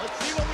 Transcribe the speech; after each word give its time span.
Let's 0.00 0.18
see 0.24 0.32
what 0.32 0.49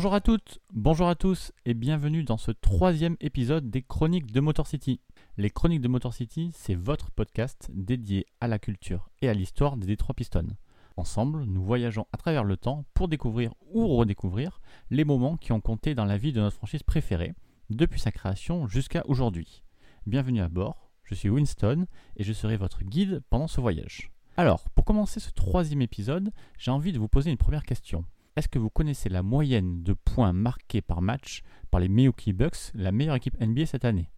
Bonjour 0.00 0.14
à 0.14 0.22
toutes, 0.22 0.60
bonjour 0.72 1.08
à 1.08 1.14
tous 1.14 1.52
et 1.66 1.74
bienvenue 1.74 2.24
dans 2.24 2.38
ce 2.38 2.52
troisième 2.52 3.18
épisode 3.20 3.68
des 3.68 3.82
Chroniques 3.82 4.32
de 4.32 4.40
Motor 4.40 4.66
City. 4.66 4.98
Les 5.36 5.50
Chroniques 5.50 5.82
de 5.82 5.88
Motor 5.88 6.14
City, 6.14 6.52
c'est 6.54 6.74
votre 6.74 7.10
podcast 7.10 7.68
dédié 7.70 8.24
à 8.40 8.48
la 8.48 8.58
culture 8.58 9.10
et 9.20 9.28
à 9.28 9.34
l'histoire 9.34 9.76
des 9.76 9.86
Détroit 9.86 10.14
Pistons. 10.14 10.56
Ensemble, 10.96 11.44
nous 11.44 11.62
voyageons 11.62 12.06
à 12.14 12.16
travers 12.16 12.44
le 12.44 12.56
temps 12.56 12.86
pour 12.94 13.08
découvrir 13.08 13.52
ou 13.74 13.88
redécouvrir 13.88 14.62
les 14.88 15.04
moments 15.04 15.36
qui 15.36 15.52
ont 15.52 15.60
compté 15.60 15.94
dans 15.94 16.06
la 16.06 16.16
vie 16.16 16.32
de 16.32 16.40
notre 16.40 16.56
franchise 16.56 16.82
préférée, 16.82 17.34
depuis 17.68 18.00
sa 18.00 18.10
création 18.10 18.66
jusqu'à 18.66 19.02
aujourd'hui. 19.06 19.64
Bienvenue 20.06 20.40
à 20.40 20.48
bord, 20.48 20.90
je 21.04 21.14
suis 21.14 21.28
Winston 21.28 21.84
et 22.16 22.24
je 22.24 22.32
serai 22.32 22.56
votre 22.56 22.84
guide 22.84 23.22
pendant 23.28 23.48
ce 23.48 23.60
voyage. 23.60 24.10
Alors, 24.38 24.70
pour 24.70 24.86
commencer 24.86 25.20
ce 25.20 25.30
troisième 25.30 25.82
épisode, 25.82 26.32
j'ai 26.56 26.70
envie 26.70 26.92
de 26.92 26.98
vous 26.98 27.08
poser 27.08 27.30
une 27.30 27.36
première 27.36 27.64
question. 27.64 28.06
Est-ce 28.40 28.48
que 28.48 28.58
vous 28.58 28.70
connaissez 28.70 29.10
la 29.10 29.22
moyenne 29.22 29.82
de 29.82 29.92
points 29.92 30.32
marqués 30.32 30.80
par 30.80 31.02
match 31.02 31.42
par 31.70 31.78
les 31.78 31.90
Milwaukee 31.90 32.32
Bucks, 32.32 32.72
la 32.72 32.90
meilleure 32.90 33.16
équipe 33.16 33.38
NBA 33.38 33.66
cette 33.66 33.84
année? 33.84 34.10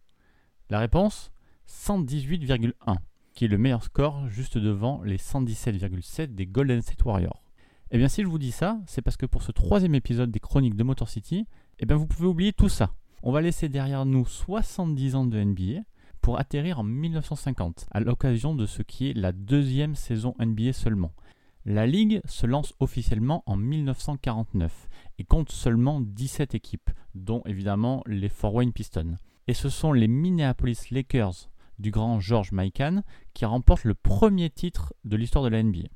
La 0.69 0.79
réponse 0.79 1.33
118,1, 1.67 2.71
qui 3.33 3.43
est 3.43 3.47
le 3.49 3.57
meilleur 3.57 3.83
score 3.83 4.29
juste 4.29 4.57
devant 4.57 5.03
les 5.03 5.17
117,7 5.17 6.35
des 6.35 6.47
Golden 6.47 6.81
State 6.81 7.03
Warriors. 7.03 7.43
Eh 7.91 7.97
bien 7.97 8.07
si 8.07 8.21
je 8.21 8.27
vous 8.27 8.37
dis 8.37 8.53
ça, 8.53 8.79
c'est 8.87 9.01
parce 9.01 9.17
que 9.17 9.25
pour 9.25 9.43
ce 9.43 9.51
troisième 9.51 9.93
épisode 9.93 10.31
des 10.31 10.39
Chroniques 10.39 10.77
de 10.77 10.83
Motor 10.85 11.09
City, 11.09 11.45
eh 11.79 11.85
bien 11.85 11.97
vous 11.97 12.07
pouvez 12.07 12.29
oublier 12.29 12.53
tout 12.53 12.69
ça. 12.69 12.93
On 13.23 13.33
va 13.33 13.41
laisser 13.41 13.67
derrière 13.67 14.05
nous 14.05 14.25
70 14.25 15.15
ans 15.15 15.25
de 15.25 15.37
NBA 15.37 15.81
pour 16.21 16.39
atterrir 16.39 16.79
en 16.79 16.83
1950, 16.83 17.87
à 17.91 17.99
l'occasion 17.99 18.55
de 18.55 18.67
ce 18.67 18.83
qui 18.83 19.09
est 19.09 19.17
la 19.17 19.33
deuxième 19.33 19.95
saison 19.95 20.33
NBA 20.39 20.71
seulement. 20.71 21.11
La 21.65 21.87
Ligue 21.87 22.19
se 22.25 22.45
lance 22.45 22.73
officiellement 22.81 23.41
en 23.45 23.55
1949 23.55 24.89
et 25.17 25.23
compte 25.23 25.49
seulement 25.49 26.01
17 26.01 26.55
équipes, 26.55 26.89
dont 27.15 27.41
évidemment 27.45 28.03
les 28.05 28.27
Fort 28.27 28.55
Wayne 28.55 28.73
Pistons. 28.73 29.15
Et 29.47 29.53
ce 29.53 29.69
sont 29.69 29.93
les 29.93 30.09
Minneapolis 30.09 30.91
Lakers 30.91 31.49
du 31.79 31.89
grand 31.89 32.19
George 32.19 32.51
Mikan 32.51 33.01
qui 33.33 33.45
remportent 33.45 33.85
le 33.85 33.93
premier 33.93 34.49
titre 34.49 34.93
de 35.05 35.15
l'histoire 35.15 35.45
de 35.45 35.49
la 35.49 35.63
NBA. 35.63 35.87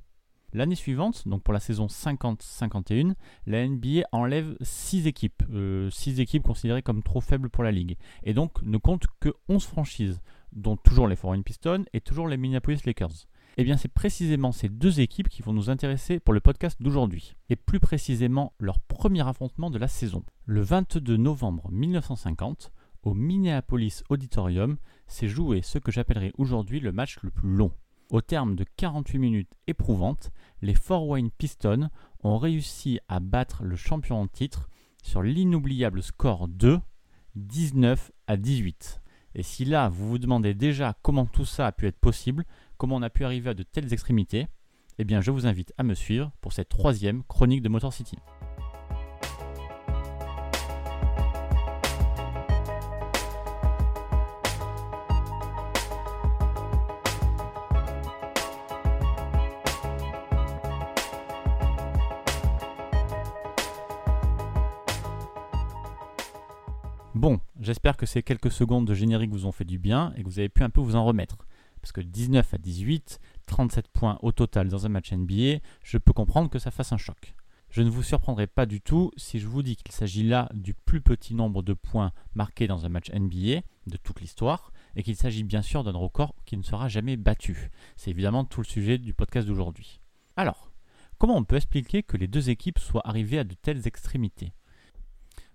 L'année 0.54 0.76
suivante, 0.76 1.28
donc 1.28 1.44
pour 1.44 1.54
la 1.54 1.60
saison 1.60 1.88
50-51, 1.88 3.16
la 3.46 3.68
NBA 3.68 4.04
enlève 4.14 4.56
6 4.62 5.06
équipes, 5.06 5.44
6 5.92 6.22
équipes 6.22 6.44
considérées 6.44 6.82
comme 6.82 7.04
trop 7.04 7.20
faibles 7.20 7.50
pour 7.50 7.66
la 7.66 7.74
Ligue, 7.74 7.98
et 8.24 8.34
donc 8.34 8.62
ne 8.62 8.78
compte 8.78 9.04
que 9.20 9.34
11 9.50 9.66
franchises, 9.66 10.22
dont 10.54 10.78
toujours 10.78 11.10
les 11.10 11.18
Fort 11.18 11.32
Wayne 11.32 11.44
Pistons 11.44 11.84
et 11.92 12.00
toujours 12.00 12.30
les 12.30 12.38
Minneapolis 12.38 12.86
Lakers. 12.86 13.28
Eh 13.60 13.64
bien, 13.64 13.76
c'est 13.76 13.88
précisément 13.88 14.52
ces 14.52 14.70
deux 14.70 15.00
équipes 15.00 15.30
qui 15.30 15.42
vont 15.42 15.52
nous 15.52 15.72
intéresser 15.72 16.20
pour 16.20 16.36
le 16.36 16.40
podcast 16.40 16.80
d'aujourd'hui, 16.80 17.36
et 17.50 17.56
plus 17.56 17.80
précisément 17.80 18.54
leur 18.60 18.80
premier 18.80 19.28
affrontement 19.28 19.72
de 19.72 19.80
la 19.80 19.88
saison. 19.88 20.24
Le 20.46 20.62
22 20.62 21.18
novembre 21.18 21.72
1950, 21.72 22.72
au 23.02 23.16
Minneapolis 23.16 24.04
Auditorium, 24.10 24.78
s'est 25.08 25.28
joué 25.28 25.64
ce 25.64 25.80
que 25.80 25.92
j'appellerai 25.92 26.34
aujourd'hui 26.38 26.80
le 26.80 26.92
match 26.92 27.18
le 27.24 27.32
plus 27.32 27.50
long. 27.50 27.72
Au 28.12 28.22
terme 28.22 28.56
de 28.56 28.64
48 28.76 29.18
minutes 29.18 29.52
éprouvantes, 29.66 30.30
les 30.62 30.76
Fort 30.76 31.08
Wayne 31.08 31.32
Pistons 31.32 31.90
ont 32.24 32.38
réussi 32.38 33.00
à 33.08 33.20
battre 33.20 33.64
le 33.64 33.76
champion 33.76 34.22
en 34.22 34.28
titre 34.28 34.70
sur 35.02 35.24
l'inoubliable 35.24 36.04
score 36.04 36.48
de 36.48 36.80
19 37.36 38.12
à 38.28 38.38
18. 38.38 39.02
Et 39.38 39.44
si 39.44 39.66
là, 39.66 39.90
vous 39.90 40.10
vous 40.10 40.18
demandez 40.18 40.54
déjà 40.54 40.96
comment 41.04 41.26
tout 41.26 41.46
ça 41.46 41.68
a 41.68 41.72
pu 41.72 41.86
être 41.86 42.00
possible, 42.00 42.46
comment 42.78 42.96
on 42.96 43.02
a 43.02 43.10
pu 43.10 43.26
arriver 43.26 43.50
à 43.50 43.54
de 43.54 43.64
telles 43.64 43.92
extrémités, 43.92 44.48
eh 45.00 45.04
bien 45.04 45.22
je 45.22 45.32
vous 45.32 45.48
invite 45.48 45.74
à 45.78 45.84
me 45.84 45.94
suivre 45.94 46.32
pour 46.42 46.54
cette 46.54 46.70
troisième 46.70 47.24
chronique 47.24 47.62
de 47.62 47.70
Motor 47.70 47.94
City. 47.94 48.18
Bon, 67.16 67.40
j'espère 67.60 67.98
que 67.98 68.06
ces 68.06 68.22
quelques 68.22 68.52
secondes 68.52 68.86
de 68.86 68.94
générique 68.94 69.32
vous 69.32 69.48
ont 69.48 69.52
fait 69.52 69.66
du 69.66 69.80
bien 69.80 70.14
et 70.16 70.22
que 70.22 70.28
vous 70.28 70.38
avez 70.38 70.50
pu 70.50 70.62
un 70.62 70.70
peu 70.70 70.82
vous 70.82 70.96
en 70.96 71.04
remettre. 71.04 71.38
Parce 71.88 72.06
que 72.06 72.12
19 72.12 72.54
à 72.54 72.58
18, 72.58 73.22
37 73.46 73.88
points 73.88 74.20
au 74.22 74.34
total 74.34 74.68
dans 74.68 74.86
un 74.86 74.90
match 74.90 75.14
NBA, 75.14 75.60
je 75.84 75.98
peux 75.98 76.12
comprendre 76.12 76.50
que 76.50 76.60
ça 76.60 76.70
fasse 76.70 76.92
un 76.92 76.98
choc. 76.98 77.34
Je 77.70 77.82
ne 77.82 77.90
vous 77.90 78.04
surprendrai 78.04 78.46
pas 78.46 78.66
du 78.66 78.82
tout 78.82 79.14
si 79.16 79.40
je 79.40 79.48
vous 79.48 79.64
dis 79.64 79.78
qu'il 79.78 79.94
s'agit 79.94 80.24
là 80.24 80.50
du 80.54 80.74
plus 80.74 81.00
petit 81.00 81.34
nombre 81.34 81.64
de 81.64 81.74
points 81.74 82.12
marqués 82.36 82.68
dans 82.68 82.86
un 82.86 82.90
match 82.90 83.10
NBA 83.10 83.62
de 83.86 83.96
toute 84.04 84.20
l'histoire 84.20 84.74
et 84.98 85.04
qu'il 85.04 85.16
s'agit 85.16 85.46
bien 85.46 85.62
sûr 85.62 85.86
d'un 85.86 85.96
record 85.98 86.36
qui 86.44 86.58
ne 86.58 86.62
sera 86.62 86.90
jamais 86.90 87.16
battu. 87.16 87.72
C'est 87.96 88.12
évidemment 88.12 88.44
tout 88.44 88.60
le 88.60 88.68
sujet 88.68 88.98
du 88.98 89.14
podcast 89.14 89.48
d'aujourd'hui. 89.48 90.02
Alors, 90.36 90.74
comment 91.18 91.38
on 91.38 91.46
peut 91.46 91.56
expliquer 91.56 92.04
que 92.04 92.18
les 92.18 92.28
deux 92.28 92.50
équipes 92.50 92.80
soient 92.80 93.08
arrivées 93.08 93.40
à 93.40 93.46
de 93.46 93.54
telles 93.54 93.88
extrémités? 93.88 94.52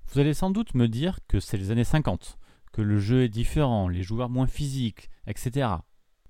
Vous 0.07 0.19
allez 0.19 0.33
sans 0.33 0.51
doute 0.51 0.75
me 0.75 0.89
dire 0.89 1.19
que 1.29 1.41
c'est 1.41 1.59
les 1.59 1.71
années 1.71 1.85
50, 1.85 2.39
que 2.73 2.81
le 2.81 2.99
jeu 2.99 3.25
est 3.25 3.29
différent, 3.29 3.87
les 3.87 4.03
joueurs 4.03 4.31
moins 4.31 4.47
physiques, 4.47 5.11
etc. 5.27 5.69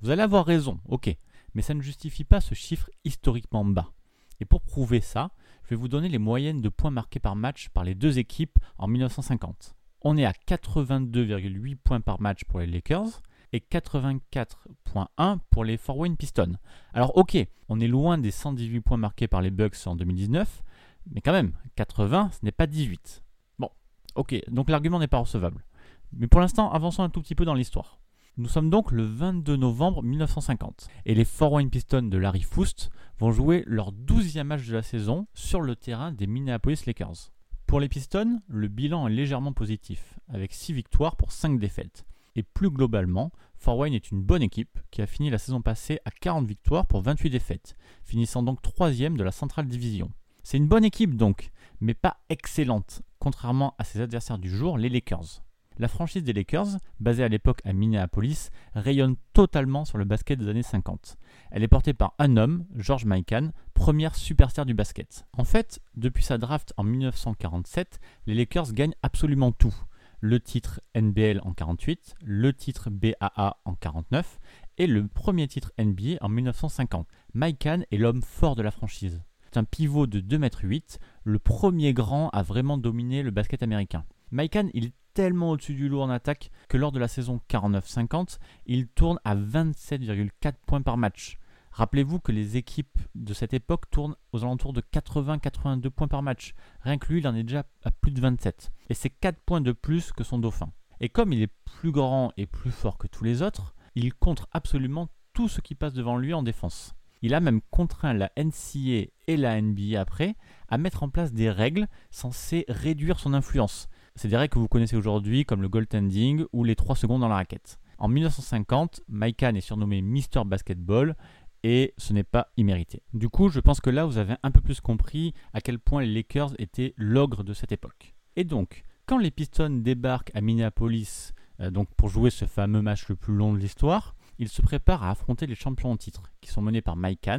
Vous 0.03 0.11
allez 0.11 0.23
avoir 0.23 0.45
raison, 0.45 0.81
ok, 0.89 1.17
mais 1.55 1.63
ça 1.63 1.75
ne 1.75 1.81
justifie 1.81 2.25
pas 2.25 2.41
ce 2.41 2.55
chiffre 2.55 2.91
historiquement 3.05 3.65
bas. 3.65 3.93
Et 4.41 4.45
pour 4.45 4.61
prouver 4.61 5.01
ça, 5.01 5.31
je 5.63 5.71
vais 5.71 5.77
vous 5.77 5.87
donner 5.87 6.09
les 6.09 6.19
moyennes 6.19 6.61
de 6.61 6.69
points 6.69 6.91
marqués 6.91 7.21
par 7.21 7.37
match 7.37 7.69
par 7.69 7.85
les 7.85 7.95
deux 7.95 8.19
équipes 8.19 8.59
en 8.79 8.89
1950. 8.89 9.77
On 10.01 10.17
est 10.17 10.25
à 10.25 10.33
82,8 10.33 11.77
points 11.77 12.01
par 12.01 12.21
match 12.21 12.43
pour 12.45 12.59
les 12.59 12.67
Lakers 12.67 13.23
et 13.53 13.61
84,1 13.61 15.39
pour 15.51 15.65
les 15.65 15.77
Fort 15.77 15.99
Wayne 15.99 16.17
Pistons. 16.17 16.57
Alors 16.95 17.17
ok, 17.17 17.39
on 17.69 17.79
est 17.79 17.87
loin 17.87 18.19
des 18.19 18.33
118 18.33 18.81
points 18.81 18.97
marqués 18.97 19.29
par 19.29 19.41
les 19.41 19.53
Bucks 19.53 19.87
en 19.87 19.95
2019, 19.95 20.65
mais 21.13 21.21
quand 21.21 21.31
même, 21.31 21.53
80, 21.77 22.31
ce 22.33 22.45
n'est 22.45 22.51
pas 22.51 22.67
18. 22.67 23.23
Bon, 23.61 23.71
ok, 24.17 24.35
donc 24.49 24.69
l'argument 24.69 24.99
n'est 24.99 25.07
pas 25.07 25.19
recevable. 25.19 25.65
Mais 26.13 26.27
pour 26.27 26.41
l'instant, 26.41 26.73
avançons 26.73 27.05
un 27.05 27.09
tout 27.09 27.23
petit 27.23 27.37
peu 27.37 27.45
dans 27.45 27.55
l'histoire. 27.55 28.02
Nous 28.39 28.49
sommes 28.49 28.71
donc 28.71 28.93
le 28.93 29.05
22 29.05 29.57
novembre 29.57 30.03
1950 30.03 30.89
et 31.05 31.15
les 31.15 31.27
Fort 31.27 31.53
Wayne 31.53 31.69
Pistons 31.69 32.09
de 32.09 32.17
Larry 32.17 32.41
Foust 32.41 32.89
vont 33.19 33.31
jouer 33.31 33.63
leur 33.67 33.93
12e 33.93 34.45
match 34.45 34.67
de 34.67 34.73
la 34.73 34.83
saison 34.83 35.27
sur 35.35 35.61
le 35.61 35.77
terrain 35.77 36.13
des 36.13 36.27
Minneapolis 36.27 36.87
Lakers. 36.87 37.31
Pour 37.67 37.79
les 37.79 37.91
Pistons, 37.91 38.41
le 38.49 38.69
bilan 38.69 39.07
est 39.07 39.13
légèrement 39.13 39.53
positif, 39.53 40.19
avec 40.29 40.55
6 40.55 40.73
victoires 40.73 41.17
pour 41.17 41.31
5 41.31 41.59
défaites. 41.59 42.07
Et 42.35 42.43
plus 42.43 42.71
globalement, 42.71 43.33
Fort 43.59 43.77
Wayne 43.77 43.93
est 43.93 44.11
une 44.11 44.23
bonne 44.23 44.43
équipe 44.43 44.79
qui 44.91 45.03
a 45.03 45.07
fini 45.07 45.29
la 45.29 45.37
saison 45.37 45.61
passée 45.61 46.01
à 46.07 46.11
40 46.11 46.47
victoires 46.47 46.87
pour 46.87 47.03
28 47.03 47.29
défaites, 47.29 47.77
finissant 48.03 48.43
donc 48.43 48.63
3 48.63 48.93
de 48.93 49.23
la 49.23 49.31
Central 49.31 49.67
Division. 49.67 50.11
C'est 50.43 50.57
une 50.57 50.69
bonne 50.69 50.87
équipe 50.87 51.17
donc, 51.17 51.51
mais 51.83 51.93
pas 51.93 52.17
excellente, 52.31 53.03
contrairement 53.19 53.75
à 53.77 53.85
ses 53.85 54.01
adversaires 54.01 54.39
du 54.39 54.49
jour, 54.49 54.79
les 54.79 54.89
Lakers. 54.89 55.43
La 55.79 55.89
franchise 55.89 56.23
des 56.23 56.33
Lakers, 56.33 56.79
basée 57.01 57.25
à 57.25 57.29
l'époque 57.29 57.61
à 57.65 57.73
Minneapolis, 57.73 58.51
rayonne 58.75 59.17
totalement 59.33 59.85
sur 59.85 59.99
le 59.99 60.05
basket 60.05 60.39
des 60.39 60.49
années 60.49 60.63
50. 60.63 61.17
Elle 61.51 61.63
est 61.63 61.69
portée 61.69 61.95
par 61.95 62.15
un 62.19 62.37
homme, 62.37 62.67
George 62.77 63.05
Mikan, 63.05 63.51
première 63.75 64.15
superstar 64.15 64.67
du 64.67 64.75
basket. 64.75 65.25
En 65.37 65.45
fait, 65.45 65.81
depuis 65.97 66.23
sa 66.23 66.39
draft 66.39 66.73
en 66.77 66.85
1947, 66.85 68.01
les 68.27 68.35
Lakers 68.35 68.73
gagnent 68.73 68.95
absolument 69.03 69.53
tout. 69.53 69.75
Le 70.21 70.39
titre 70.39 70.81
NBL 70.95 71.41
en 71.43 71.53
48, 71.53 72.15
le 72.23 72.53
titre 72.53 72.91
BAA 72.91 73.57
en 73.65 73.75
49 73.75 74.39
et 74.79 74.87
le 74.87 75.09
premier 75.09 75.49
titre 75.49 75.73
NBA 75.79 76.19
en 76.21 76.29
1950. 76.29 77.09
Mikan 77.35 77.81
est 77.91 77.97
l'homme 77.97 78.23
fort 78.23 78.55
de 78.55 78.63
la 78.63 78.71
franchise. 78.71 79.21
C'est 79.45 79.59
un 79.59 79.65
pivot 79.65 80.07
de 80.07 80.21
2,8 80.21 80.75
m, 80.75 80.81
le 81.25 81.39
premier 81.39 81.93
grand 81.93 82.29
à 82.31 82.43
vraiment 82.43 82.79
dominer 82.79 83.23
le 83.23 83.31
basket 83.31 83.63
américain. 83.63 84.05
Mikan, 84.31 84.69
il 84.73 84.93
tellement 85.15 85.51
au-dessus 85.51 85.75
du 85.75 85.89
lot 85.89 86.03
en 86.03 86.11
attaque 86.11 86.51
que 86.69 86.77
lors 86.77 86.93
de 86.93 86.99
la 86.99 87.09
saison 87.09 87.41
49-50, 87.49 88.39
il 88.67 88.89
tourne 88.89 89.19
à 89.25 89.37
27,4 89.37 90.55
points 90.67 90.83
par 90.83 90.97
match. 90.97 91.39
Rappelez-vous 91.73 92.21
que 92.21 92.33
les 92.33 92.59
équipes 92.59 92.99
de 93.15 93.33
cette 93.33 93.55
époque 93.55 93.91
tournent 93.91 94.17
aux 94.33 94.43
alentours 94.43 94.75
de 94.75 94.83
80-82 94.83 95.89
points 95.89 96.09
par 96.09 96.23
match. 96.23 96.55
Rien 96.81 96.99
que 96.99 97.11
lui, 97.11 97.21
il 97.21 97.29
en 97.29 97.35
est 97.35 97.45
déjà 97.45 97.65
à 97.85 97.91
plus 97.91 98.13
de 98.13 98.21
27. 98.21 98.73
Et 98.91 98.95
c'est 98.95 99.11
4 99.11 99.39
points 99.41 99.63
de 99.63 99.73
plus 99.73 100.13
que 100.13 100.25
son 100.25 100.39
dauphin. 100.39 100.71
Et 101.01 101.09
comme 101.09 101.33
il 101.33 101.43
est 101.43 101.53
plus 101.65 101.91
grand 101.91 102.33
et 102.37 102.47
plus 102.47 102.71
fort 102.71 102.99
que 102.99 103.07
tous 103.07 103.25
les 103.25 103.41
autres, 103.41 103.75
il 103.95 104.13
contre 104.15 104.49
absolument 104.53 105.09
tout 105.33 105.49
ce 105.49 105.61
qui 105.61 105.75
passe 105.75 105.95
devant 105.95 106.19
lui 106.19 106.35
en 106.35 106.43
défense. 106.43 106.95
Il 107.23 107.35
a 107.35 107.41
même 107.41 107.61
contraint 107.71 108.13
la 108.13 108.33
NCA 108.37 109.09
et 109.29 109.37
la 109.37 109.61
NBA 109.61 110.01
après 110.01 110.35
à 110.69 110.77
mettre 110.77 111.03
en 111.03 111.09
place 111.09 111.33
des 111.33 111.51
règles 111.51 111.89
censées 112.11 112.65
réduire 112.69 113.19
son 113.19 113.33
influence. 113.33 113.89
C'est 114.15 114.29
des 114.29 114.37
règles 114.37 114.55
que 114.55 114.59
vous 114.59 114.69
connaissez 114.69 114.97
aujourd'hui 114.97 115.45
comme 115.45 115.63
le 115.63 115.69
goaltending 115.69 116.45
ou 116.53 116.65
les 116.65 116.77
3 116.77 116.97
secondes 116.97 117.21
dans 117.21 117.29
la 117.29 117.37
raquette. 117.37 117.79
En 117.99 118.09
1950, 118.09 119.03
Mike 119.09 119.43
est 119.43 119.61
surnommé 119.61 120.03
Mr. 120.03 120.45
Basketball 120.45 121.17
et 121.63 121.95
ce 121.97 122.13
n'est 122.13 122.25
pas 122.25 122.49
immérité. 122.57 123.03
Du 123.15 123.29
coup, 123.29 123.49
je 123.49 123.61
pense 123.61 123.81
que 123.81 123.91
là, 123.91 124.05
vous 124.05 124.19
avez 124.19 124.35
un 124.43 124.51
peu 124.51 124.61
plus 124.61 124.81
compris 124.81 125.35
à 125.53 125.61
quel 125.61 125.79
point 125.79 126.03
les 126.03 126.13
Lakers 126.13 126.53
étaient 126.59 126.95
l'ogre 126.97 127.45
de 127.45 127.55
cette 127.55 127.73
époque. 127.73 128.15
Et 128.37 128.45
donc, 128.45 128.83
quand 129.07 129.19
les 129.19 129.31
Pistons 129.31 129.81
débarquent 129.83 130.33
à 130.35 130.41
Minneapolis 130.41 131.33
euh, 131.61 131.71
donc 131.71 131.89
pour 131.95 132.09
jouer 132.09 132.31
ce 132.31 132.45
fameux 132.45 132.83
match 132.83 133.09
le 133.09 133.17
plus 133.17 133.35
long 133.35 133.53
de 133.53 133.59
l'histoire, 133.59 134.15
ils 134.39 134.49
se 134.49 134.63
préparent 134.63 135.05
à 135.05 135.11
affronter 135.11 135.47
les 135.47 135.55
champions 135.55 135.93
en 135.93 135.97
titre, 135.97 136.33
qui 136.41 136.51
sont 136.51 136.63
menés 136.63 136.83
par 136.83 136.97
Mike 136.97 137.31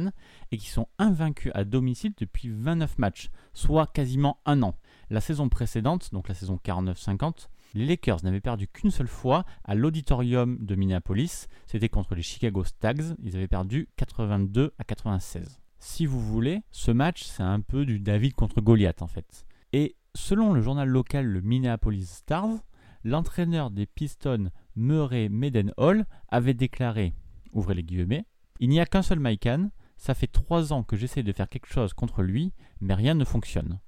et 0.52 0.56
qui 0.56 0.68
sont 0.68 0.88
invaincus 0.98 1.52
à 1.54 1.64
domicile 1.64 2.14
depuis 2.16 2.48
29 2.48 2.98
matchs, 2.98 3.30
soit 3.52 3.86
quasiment 3.86 4.38
un 4.46 4.62
an. 4.62 4.74
La 5.10 5.20
saison 5.20 5.48
précédente, 5.48 6.12
donc 6.12 6.28
la 6.28 6.34
saison 6.34 6.58
49-50, 6.64 7.48
les 7.74 7.86
Lakers 7.86 8.22
n'avaient 8.22 8.40
perdu 8.40 8.68
qu'une 8.68 8.90
seule 8.90 9.08
fois 9.08 9.44
à 9.64 9.74
l'auditorium 9.74 10.58
de 10.60 10.74
Minneapolis. 10.74 11.48
C'était 11.66 11.88
contre 11.88 12.14
les 12.14 12.22
Chicago 12.22 12.64
Stags. 12.64 13.16
Ils 13.22 13.36
avaient 13.36 13.48
perdu 13.48 13.88
82 13.96 14.72
à 14.78 14.84
96. 14.84 15.60
Si 15.78 16.06
vous 16.06 16.20
voulez, 16.20 16.62
ce 16.70 16.92
match, 16.92 17.24
c'est 17.24 17.42
un 17.42 17.60
peu 17.60 17.84
du 17.84 18.00
David 18.00 18.34
contre 18.34 18.60
Goliath 18.60 19.02
en 19.02 19.06
fait. 19.06 19.46
Et 19.72 19.96
selon 20.14 20.52
le 20.52 20.62
journal 20.62 20.88
local 20.88 21.26
le 21.26 21.40
Minneapolis 21.40 22.08
Stars, 22.08 22.64
l'entraîneur 23.02 23.70
des 23.70 23.86
Pistons, 23.86 24.50
Murray 24.76 25.28
Hall, 25.76 26.06
avait 26.28 26.54
déclaré, 26.54 27.14
ouvrez 27.52 27.74
les 27.74 27.82
guillemets, 27.82 28.24
il 28.60 28.68
n'y 28.68 28.80
a 28.80 28.86
qu'un 28.86 29.02
seul 29.02 29.18
Maikan, 29.18 29.70
ça 29.96 30.14
fait 30.14 30.26
trois 30.26 30.72
ans 30.72 30.84
que 30.84 30.96
j'essaie 30.96 31.22
de 31.22 31.32
faire 31.32 31.48
quelque 31.48 31.72
chose 31.72 31.92
contre 31.92 32.22
lui, 32.22 32.52
mais 32.80 32.94
rien 32.94 33.14
ne 33.14 33.24
fonctionne. 33.24 33.80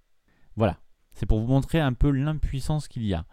Voilà, 0.56 0.78
c'est 1.16 1.24
pour 1.26 1.40
vous 1.40 1.46
montrer 1.46 1.80
un 1.80 1.94
peu 1.94 2.10
l'impuissance 2.10 2.88
qu'il 2.88 3.04
y 3.04 3.14
a. 3.14 3.24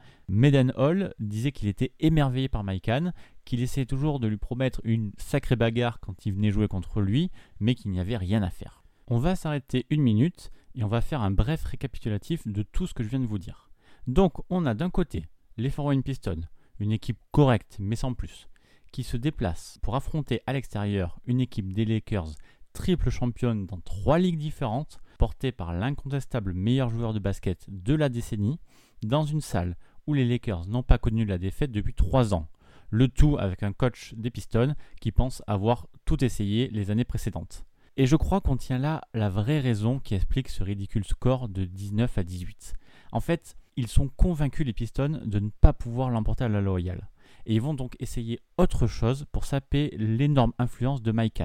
Hall 0.77 1.13
disait 1.19 1.51
qu'il 1.51 1.67
était 1.67 1.91
émerveillé 1.99 2.47
par 2.47 2.63
Maikan, 2.63 3.11
qu'il 3.43 3.61
essayait 3.61 3.85
toujours 3.85 4.21
de 4.21 4.27
lui 4.27 4.37
promettre 4.37 4.79
une 4.85 5.11
sacrée 5.17 5.57
bagarre 5.57 5.99
quand 5.99 6.25
il 6.25 6.33
venait 6.33 6.49
jouer 6.49 6.69
contre 6.69 7.01
lui, 7.01 7.29
mais 7.59 7.75
qu'il 7.75 7.91
n'y 7.91 7.99
avait 7.99 8.15
rien 8.15 8.41
à 8.41 8.49
faire. 8.49 8.83
On 9.07 9.19
va 9.19 9.35
s'arrêter 9.35 9.85
une 9.89 10.01
minute 10.01 10.49
et 10.75 10.83
on 10.85 10.87
va 10.87 11.01
faire 11.01 11.21
un 11.21 11.31
bref 11.31 11.65
récapitulatif 11.65 12.47
de 12.47 12.63
tout 12.63 12.87
ce 12.87 12.93
que 12.93 13.03
je 13.03 13.09
viens 13.09 13.19
de 13.19 13.27
vous 13.27 13.37
dire. 13.37 13.69
Donc 14.07 14.41
on 14.49 14.65
a 14.65 14.73
d'un 14.73 14.89
côté 14.89 15.25
les 15.57 15.71
Wayne 15.77 16.03
Pistons, 16.03 16.47
une 16.79 16.93
équipe 16.93 17.19
correcte 17.31 17.75
mais 17.79 17.97
sans 17.97 18.13
plus, 18.13 18.47
qui 18.93 19.03
se 19.03 19.17
déplace 19.17 19.77
pour 19.81 19.97
affronter 19.97 20.39
à 20.47 20.53
l'extérieur 20.53 21.19
une 21.25 21.41
équipe 21.41 21.73
des 21.73 21.83
Lakers 21.83 22.31
triple 22.71 23.09
championne 23.09 23.65
dans 23.65 23.81
trois 23.81 24.19
ligues 24.19 24.39
différentes, 24.39 24.99
portée 25.17 25.51
par 25.51 25.73
l'incontestable 25.73 26.53
meilleur 26.53 26.89
joueur 26.89 27.13
de 27.13 27.19
basket 27.19 27.65
de 27.69 27.93
la 27.93 28.09
décennie, 28.09 28.59
dans 29.03 29.25
une 29.25 29.41
salle 29.41 29.75
où 30.07 30.13
les 30.13 30.25
Lakers 30.25 30.67
n'ont 30.67 30.83
pas 30.83 30.97
connu 30.97 31.25
la 31.25 31.37
défaite 31.37 31.71
depuis 31.71 31.93
trois 31.93 32.33
ans. 32.33 32.47
Le 32.89 33.07
tout 33.07 33.37
avec 33.39 33.63
un 33.63 33.73
coach 33.73 34.13
des 34.15 34.29
Pistons 34.29 34.75
qui 35.01 35.11
pense 35.11 35.41
avoir 35.47 35.87
tout 36.05 36.23
essayé 36.23 36.69
les 36.69 36.91
années 36.91 37.05
précédentes. 37.05 37.65
Et 37.95 38.05
je 38.05 38.15
crois 38.15 38.41
qu'on 38.41 38.57
tient 38.57 38.79
là 38.79 39.01
la 39.13 39.29
vraie 39.29 39.59
raison 39.59 39.99
qui 39.99 40.15
explique 40.15 40.49
ce 40.49 40.63
ridicule 40.63 41.05
score 41.05 41.47
de 41.47 41.65
19 41.65 42.17
à 42.17 42.23
18. 42.23 42.73
En 43.11 43.19
fait, 43.19 43.55
ils 43.75 43.87
sont 43.87 44.09
convaincus 44.09 44.65
les 44.65 44.73
Pistons 44.73 45.21
de 45.23 45.39
ne 45.39 45.49
pas 45.49 45.73
pouvoir 45.73 46.09
l'emporter 46.09 46.43
à 46.43 46.49
la 46.49 46.61
Loyale. 46.61 47.09
Et 47.45 47.55
ils 47.55 47.61
vont 47.61 47.73
donc 47.73 47.95
essayer 47.99 48.39
autre 48.57 48.87
chose 48.87 49.25
pour 49.31 49.45
saper 49.45 49.93
l'énorme 49.97 50.53
influence 50.57 51.01
de 51.01 51.11
Mike 51.11 51.41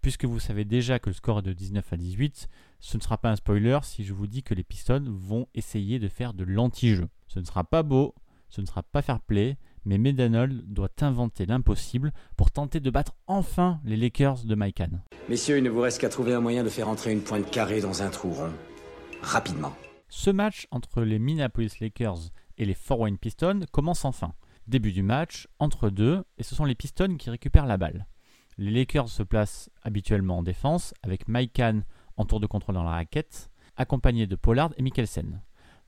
puisque 0.00 0.24
vous 0.24 0.40
savez 0.40 0.64
déjà 0.64 0.98
que 0.98 1.10
le 1.10 1.14
score 1.14 1.40
est 1.40 1.42
de 1.42 1.52
19 1.52 1.92
à 1.92 1.96
18, 1.96 2.48
ce 2.80 2.96
ne 2.96 3.02
sera 3.02 3.18
pas 3.18 3.30
un 3.30 3.36
spoiler 3.36 3.78
si 3.82 4.04
je 4.04 4.12
vous 4.12 4.26
dis 4.26 4.42
que 4.42 4.54
les 4.54 4.64
Pistons 4.64 5.04
vont 5.06 5.46
essayer 5.54 5.98
de 5.98 6.08
faire 6.08 6.34
de 6.34 6.44
l'anti-jeu. 6.44 7.08
Ce 7.26 7.38
ne 7.38 7.44
sera 7.44 7.64
pas 7.64 7.82
beau, 7.82 8.14
ce 8.48 8.60
ne 8.60 8.66
sera 8.66 8.82
pas 8.82 9.02
fair 9.02 9.20
play, 9.20 9.56
mais 9.84 9.98
Medanol 9.98 10.62
doit 10.66 10.90
inventer 11.00 11.46
l'impossible 11.46 12.12
pour 12.36 12.50
tenter 12.50 12.80
de 12.80 12.90
battre 12.90 13.14
enfin 13.26 13.80
les 13.84 13.96
Lakers 13.96 14.44
de 14.44 14.54
Mike 14.54 14.82
Messieurs, 15.28 15.58
il 15.58 15.64
ne 15.64 15.70
vous 15.70 15.80
reste 15.80 16.00
qu'à 16.00 16.08
trouver 16.08 16.34
un 16.34 16.40
moyen 16.40 16.64
de 16.64 16.68
faire 16.68 16.88
entrer 16.88 17.12
une 17.12 17.22
pointe 17.22 17.50
carrée 17.50 17.80
dans 17.80 18.02
un 18.02 18.10
trou 18.10 18.30
rond. 18.30 18.52
Rapidement. 19.22 19.72
Ce 20.08 20.30
match 20.30 20.66
entre 20.70 21.02
les 21.02 21.18
Minneapolis 21.18 21.80
Lakers 21.80 22.30
et 22.56 22.64
les 22.64 22.74
Fort 22.74 23.00
Wayne 23.00 23.18
Pistons 23.18 23.60
commence 23.72 24.04
enfin. 24.04 24.32
Début 24.66 24.92
du 24.92 25.02
match, 25.02 25.48
entre 25.58 25.88
deux, 25.90 26.24
et 26.36 26.42
ce 26.42 26.54
sont 26.54 26.64
les 26.64 26.74
Pistons 26.74 27.16
qui 27.16 27.30
récupèrent 27.30 27.66
la 27.66 27.78
balle. 27.78 28.06
Les 28.58 28.72
Lakers 28.72 29.08
se 29.08 29.22
placent 29.22 29.70
habituellement 29.82 30.38
en 30.38 30.42
défense 30.42 30.92
avec 31.04 31.28
Mike 31.28 31.62
en 32.16 32.24
tour 32.24 32.40
de 32.40 32.46
contrôle 32.46 32.74
dans 32.74 32.82
la 32.82 32.90
raquette, 32.90 33.50
accompagné 33.76 34.26
de 34.26 34.34
Pollard 34.34 34.72
et 34.76 34.82
Mikkelsen. 34.82 35.40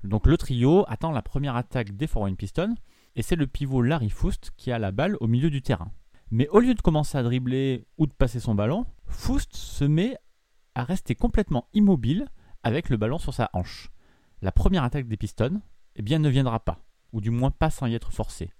Donc 0.05 0.28
le 0.28 0.37
trio 0.37 0.84
attend 0.87 1.11
la 1.11 1.20
première 1.20 1.56
attaque 1.56 1.96
des 1.96 2.08
Wayne 2.14 2.37
Pistons 2.37 2.76
et 3.17 3.22
c'est 3.22 3.34
le 3.34 3.49
pivot 3.49 3.82
Larry 3.82 4.08
Foust 4.08 4.52
qui 4.56 4.70
a 4.70 4.78
la 4.78 4.93
balle 4.93 5.17
au 5.20 5.26
milieu 5.26 5.50
du 5.50 5.62
terrain. 5.62 5.90
Mais 6.31 6.49
au 6.50 6.61
lieu 6.61 6.75
de 6.75 6.81
commencer 6.81 7.19
à 7.19 7.25
dribbler 7.25 7.88
ou 7.99 8.06
de 8.06 8.12
passer 8.12 8.38
son 8.38 8.55
ballon, 8.55 8.87
Foust 9.06 9.56
se 9.56 9.84
met 9.84 10.16
à 10.76 10.84
rester 10.84 11.16
complètement 11.16 11.66
immobile 11.75 12.28
avec 12.62 12.88
le 12.88 12.96
ballon 12.96 13.19
sur 13.19 13.34
sa 13.34 13.50
hanche. 13.52 13.90
La 14.43 14.52
première 14.52 14.84
attaque 14.84 15.08
des 15.08 15.16
Pistons 15.16 15.61
eh 15.96 16.02
bien, 16.02 16.20
ne 16.20 16.28
viendra 16.28 16.61
pas, 16.61 16.78
ou 17.12 17.20
du 17.20 17.31
moins 17.31 17.50
pas 17.50 17.70
sans 17.70 17.88
y 17.88 17.96
être 17.96 18.12
forcé. 18.12 18.52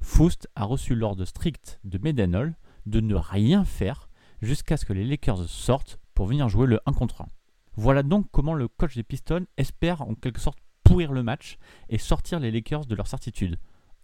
Foust 0.00 0.48
a 0.54 0.64
reçu 0.64 0.94
l'ordre 0.94 1.26
strict 1.26 1.80
de 1.84 1.98
Medenol 1.98 2.56
de 2.88 3.00
ne 3.00 3.14
rien 3.14 3.64
faire 3.64 4.08
jusqu'à 4.40 4.76
ce 4.76 4.84
que 4.84 4.92
les 4.92 5.04
Lakers 5.04 5.48
sortent 5.48 5.98
pour 6.14 6.26
venir 6.26 6.48
jouer 6.48 6.66
le 6.66 6.80
1 6.86 6.92
contre 6.92 7.22
1. 7.22 7.26
Voilà 7.74 8.02
donc 8.02 8.26
comment 8.32 8.54
le 8.54 8.68
coach 8.68 8.96
des 8.96 9.02
Pistons 9.02 9.46
espère 9.56 10.02
en 10.02 10.14
quelque 10.14 10.40
sorte 10.40 10.58
pourrir 10.82 11.12
le 11.12 11.22
match 11.22 11.58
et 11.88 11.98
sortir 11.98 12.40
les 12.40 12.50
Lakers 12.50 12.86
de 12.86 12.94
leur 12.94 13.06
certitude, 13.06 13.58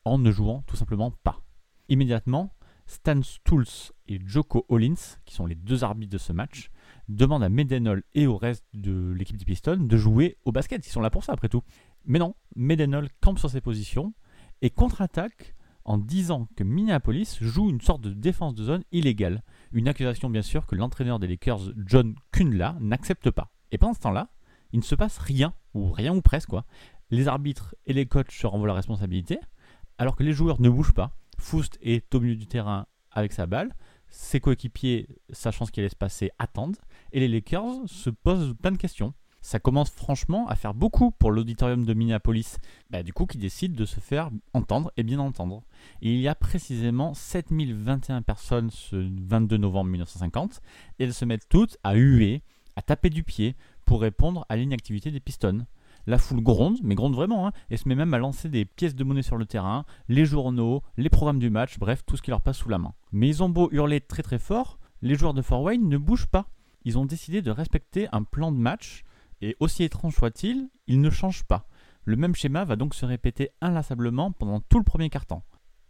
en 0.04 0.18
ne 0.18 0.30
jouant 0.30 0.62
tout 0.66 0.76
simplement 0.76 1.10
pas. 1.10 1.40
Immédiatement, 1.88 2.52
Stan 2.86 3.22
Stultz 3.22 3.92
et 4.06 4.20
Joko 4.24 4.66
Hollins, 4.68 5.18
qui 5.24 5.34
sont 5.34 5.46
les 5.46 5.54
deux 5.54 5.82
arbitres 5.82 6.12
de 6.12 6.18
ce 6.18 6.32
match, 6.32 6.70
demandent 7.08 7.42
à 7.42 7.48
Medenol 7.48 8.02
et 8.14 8.26
au 8.26 8.36
reste 8.36 8.64
de 8.74 9.12
l'équipe 9.16 9.36
des 9.36 9.44
Pistons 9.44 9.76
de 9.76 9.96
jouer 9.96 10.36
au 10.44 10.52
basket. 10.52 10.86
Ils 10.86 10.90
sont 10.90 11.00
là 11.00 11.10
pour 11.10 11.24
ça 11.24 11.32
après 11.32 11.48
tout. 11.48 11.62
Mais 12.04 12.18
non, 12.18 12.34
Medenol 12.54 13.08
campe 13.20 13.38
sur 13.38 13.50
ses 13.50 13.62
positions 13.62 14.12
et 14.60 14.70
contre-attaque 14.70 15.54
en 15.84 15.98
disant 15.98 16.48
que 16.56 16.64
Minneapolis 16.64 17.38
joue 17.40 17.70
une 17.70 17.80
sorte 17.80 18.00
de 18.00 18.12
défense 18.12 18.54
de 18.54 18.64
zone 18.64 18.84
illégale. 18.92 19.42
Une 19.72 19.88
accusation 19.88 20.30
bien 20.30 20.42
sûr 20.42 20.66
que 20.66 20.74
l'entraîneur 20.74 21.18
des 21.18 21.26
Lakers, 21.26 21.72
John 21.76 22.14
Kunla, 22.32 22.76
n'accepte 22.80 23.30
pas. 23.30 23.50
Et 23.70 23.78
pendant 23.78 23.94
ce 23.94 24.00
temps-là, 24.00 24.30
il 24.72 24.78
ne 24.78 24.84
se 24.84 24.94
passe 24.94 25.18
rien, 25.18 25.54
ou 25.74 25.90
rien 25.90 26.14
ou 26.14 26.22
presque 26.22 26.48
quoi. 26.48 26.64
Les 27.10 27.28
arbitres 27.28 27.74
et 27.86 27.92
les 27.92 28.06
coachs 28.06 28.32
se 28.32 28.46
renvoient 28.46 28.68
la 28.68 28.74
responsabilité, 28.74 29.38
alors 29.98 30.16
que 30.16 30.22
les 30.22 30.32
joueurs 30.32 30.60
ne 30.60 30.68
bougent 30.68 30.94
pas. 30.94 31.16
Foust 31.38 31.78
est 31.82 32.14
au 32.14 32.20
milieu 32.20 32.36
du 32.36 32.46
terrain 32.46 32.86
avec 33.10 33.32
sa 33.32 33.46
balle, 33.46 33.74
ses 34.08 34.40
coéquipiers, 34.40 35.08
sachant 35.30 35.66
ce 35.66 35.72
qui 35.72 35.80
allait 35.80 35.88
se 35.88 35.96
passer, 35.96 36.30
attendent, 36.38 36.78
et 37.12 37.20
les 37.20 37.28
Lakers 37.28 37.86
se 37.86 38.10
posent 38.10 38.54
plein 38.60 38.72
de 38.72 38.76
questions 38.76 39.12
ça 39.44 39.60
commence 39.60 39.90
franchement 39.90 40.48
à 40.48 40.56
faire 40.56 40.72
beaucoup 40.72 41.10
pour 41.10 41.30
l'auditorium 41.30 41.84
de 41.84 41.92
Minneapolis, 41.92 42.56
bah, 42.88 43.02
du 43.02 43.12
coup 43.12 43.26
qui 43.26 43.36
décide 43.36 43.74
de 43.74 43.84
se 43.84 44.00
faire 44.00 44.30
entendre 44.54 44.90
et 44.96 45.02
bien 45.02 45.18
entendre. 45.18 45.62
il 46.00 46.16
y 46.16 46.28
a 46.28 46.34
précisément 46.34 47.12
7021 47.12 48.22
personnes 48.22 48.70
ce 48.70 48.96
22 48.96 49.58
novembre 49.58 49.90
1950, 49.90 50.62
et 50.98 51.04
elles 51.04 51.12
se 51.12 51.26
mettent 51.26 51.46
toutes 51.50 51.76
à 51.84 51.94
huer, 51.94 52.42
à 52.74 52.80
taper 52.80 53.10
du 53.10 53.22
pied 53.22 53.54
pour 53.84 54.00
répondre 54.00 54.46
à 54.48 54.56
l'inactivité 54.56 55.10
des 55.10 55.20
Pistons. 55.20 55.66
La 56.06 56.16
foule 56.16 56.42
gronde, 56.42 56.78
mais 56.82 56.94
gronde 56.94 57.14
vraiment, 57.14 57.46
hein, 57.46 57.52
et 57.68 57.76
se 57.76 57.86
met 57.86 57.94
même 57.94 58.14
à 58.14 58.18
lancer 58.18 58.48
des 58.48 58.64
pièces 58.64 58.94
de 58.94 59.04
monnaie 59.04 59.20
sur 59.20 59.36
le 59.36 59.44
terrain, 59.44 59.84
les 60.08 60.24
journaux, 60.24 60.82
les 60.96 61.10
programmes 61.10 61.38
du 61.38 61.50
match, 61.50 61.78
bref, 61.78 62.02
tout 62.06 62.16
ce 62.16 62.22
qui 62.22 62.30
leur 62.30 62.40
passe 62.40 62.56
sous 62.56 62.70
la 62.70 62.78
main. 62.78 62.94
Mais 63.12 63.28
ils 63.28 63.42
ont 63.42 63.50
beau 63.50 63.68
hurler 63.72 64.00
très 64.00 64.22
très 64.22 64.38
fort, 64.38 64.78
les 65.02 65.16
joueurs 65.16 65.34
de 65.34 65.42
Fort 65.42 65.60
Wayne 65.60 65.86
ne 65.86 65.98
bougent 65.98 66.28
pas. 66.28 66.48
Ils 66.86 66.96
ont 66.96 67.04
décidé 67.04 67.42
de 67.42 67.50
respecter 67.50 68.08
un 68.12 68.22
plan 68.22 68.50
de 68.50 68.58
match 68.58 69.04
et 69.44 69.56
aussi 69.60 69.84
étrange 69.84 70.14
soit-il, 70.14 70.70
il 70.86 71.02
ne 71.02 71.10
change 71.10 71.44
pas. 71.44 71.66
Le 72.04 72.16
même 72.16 72.34
schéma 72.34 72.64
va 72.64 72.76
donc 72.76 72.94
se 72.94 73.04
répéter 73.04 73.50
inlassablement 73.60 74.32
pendant 74.32 74.60
tout 74.60 74.78
le 74.78 74.84
premier 74.84 75.10
quart-temps. 75.10 75.44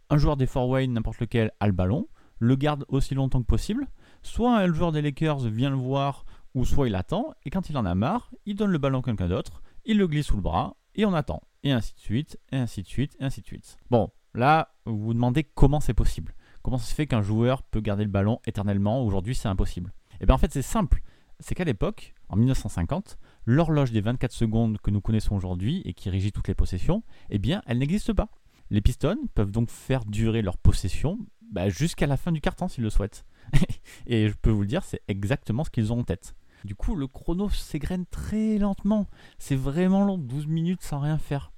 Un 0.09 0.17
joueur 0.17 0.35
des 0.35 0.45
Fort 0.45 0.67
Wayne, 0.67 0.91
n'importe 0.91 1.21
lequel, 1.21 1.51
a 1.61 1.67
le 1.67 1.73
ballon, 1.73 2.09
le 2.39 2.57
garde 2.57 2.83
aussi 2.89 3.15
longtemps 3.15 3.41
que 3.41 3.47
possible, 3.47 3.87
soit 4.23 4.57
un 4.57 4.73
joueur 4.73 4.91
des 4.91 5.01
Lakers 5.01 5.39
vient 5.39 5.69
le 5.69 5.77
voir, 5.77 6.25
ou 6.53 6.65
soit 6.65 6.87
il 6.87 6.95
attend, 6.95 7.33
et 7.45 7.49
quand 7.49 7.69
il 7.69 7.77
en 7.77 7.85
a 7.85 7.95
marre, 7.95 8.29
il 8.45 8.57
donne 8.57 8.71
le 8.71 8.77
ballon 8.77 8.99
à 8.99 9.03
quelqu'un 9.03 9.29
d'autre, 9.29 9.61
il 9.85 9.97
le 9.97 10.07
glisse 10.07 10.27
sous 10.27 10.35
le 10.35 10.41
bras, 10.41 10.75
et 10.95 11.05
on 11.05 11.13
attend, 11.13 11.41
et 11.63 11.71
ainsi 11.71 11.93
de 11.93 11.99
suite, 11.99 12.37
et 12.51 12.57
ainsi 12.57 12.81
de 12.81 12.87
suite, 12.87 13.15
et 13.21 13.23
ainsi 13.23 13.39
de 13.39 13.45
suite. 13.45 13.77
Bon, 13.89 14.11
là, 14.33 14.75
vous 14.85 14.97
vous 14.97 15.13
demandez 15.13 15.45
comment 15.45 15.79
c'est 15.79 15.93
possible. 15.93 16.35
Comment 16.61 16.77
ça 16.77 16.87
se 16.87 16.95
fait 16.95 17.07
qu'un 17.07 17.21
joueur 17.21 17.63
peut 17.63 17.79
garder 17.79 18.03
le 18.03 18.09
ballon 18.09 18.41
éternellement 18.45 19.01
Aujourd'hui, 19.01 19.35
c'est 19.35 19.47
impossible? 19.47 19.93
Et 20.19 20.25
bien 20.25 20.35
en 20.35 20.37
fait 20.37 20.51
c'est 20.51 20.61
simple, 20.61 21.01
c'est 21.39 21.55
qu'à 21.55 21.63
l'époque, 21.63 22.15
en 22.29 22.35
1950, 22.37 23.17
l'horloge 23.45 23.91
des 23.91 24.01
24 24.01 24.31
secondes 24.31 24.77
que 24.79 24.91
nous 24.91 25.01
connaissons 25.01 25.35
aujourd'hui 25.35 25.81
et 25.85 25.93
qui 25.93 26.09
régit 26.09 26.31
toutes 26.31 26.47
les 26.47 26.55
possessions, 26.55 27.03
eh 27.29 27.39
bien 27.39 27.61
elle 27.65 27.79
n'existe 27.79 28.13
pas. 28.13 28.29
Les 28.69 28.81
Pistons 28.81 29.27
peuvent 29.35 29.51
donc 29.51 29.69
faire 29.69 30.05
durer 30.05 30.41
leur 30.41 30.57
possession 30.57 31.19
bah, 31.51 31.69
jusqu'à 31.69 32.07
la 32.07 32.17
fin 32.17 32.31
du 32.31 32.41
carton 32.41 32.67
s'ils 32.67 32.83
le 32.83 32.89
souhaitent. 32.89 33.25
et 34.07 34.29
je 34.29 34.33
peux 34.33 34.49
vous 34.49 34.61
le 34.61 34.67
dire, 34.67 34.83
c'est 34.83 35.01
exactement 35.07 35.63
ce 35.63 35.69
qu'ils 35.69 35.93
ont 35.93 35.99
en 35.99 36.03
tête. 36.03 36.35
Du 36.63 36.73
coup, 36.73 36.95
le 36.95 37.07
chrono 37.07 37.49
s'égrène 37.49 38.05
très 38.07 38.57
lentement. 38.57 39.07
C'est 39.37 39.55
vraiment 39.55 40.03
long, 40.03 40.17
12 40.17 40.47
minutes 40.47 40.81
sans 40.81 40.99
rien 40.99 41.19
faire. 41.19 41.51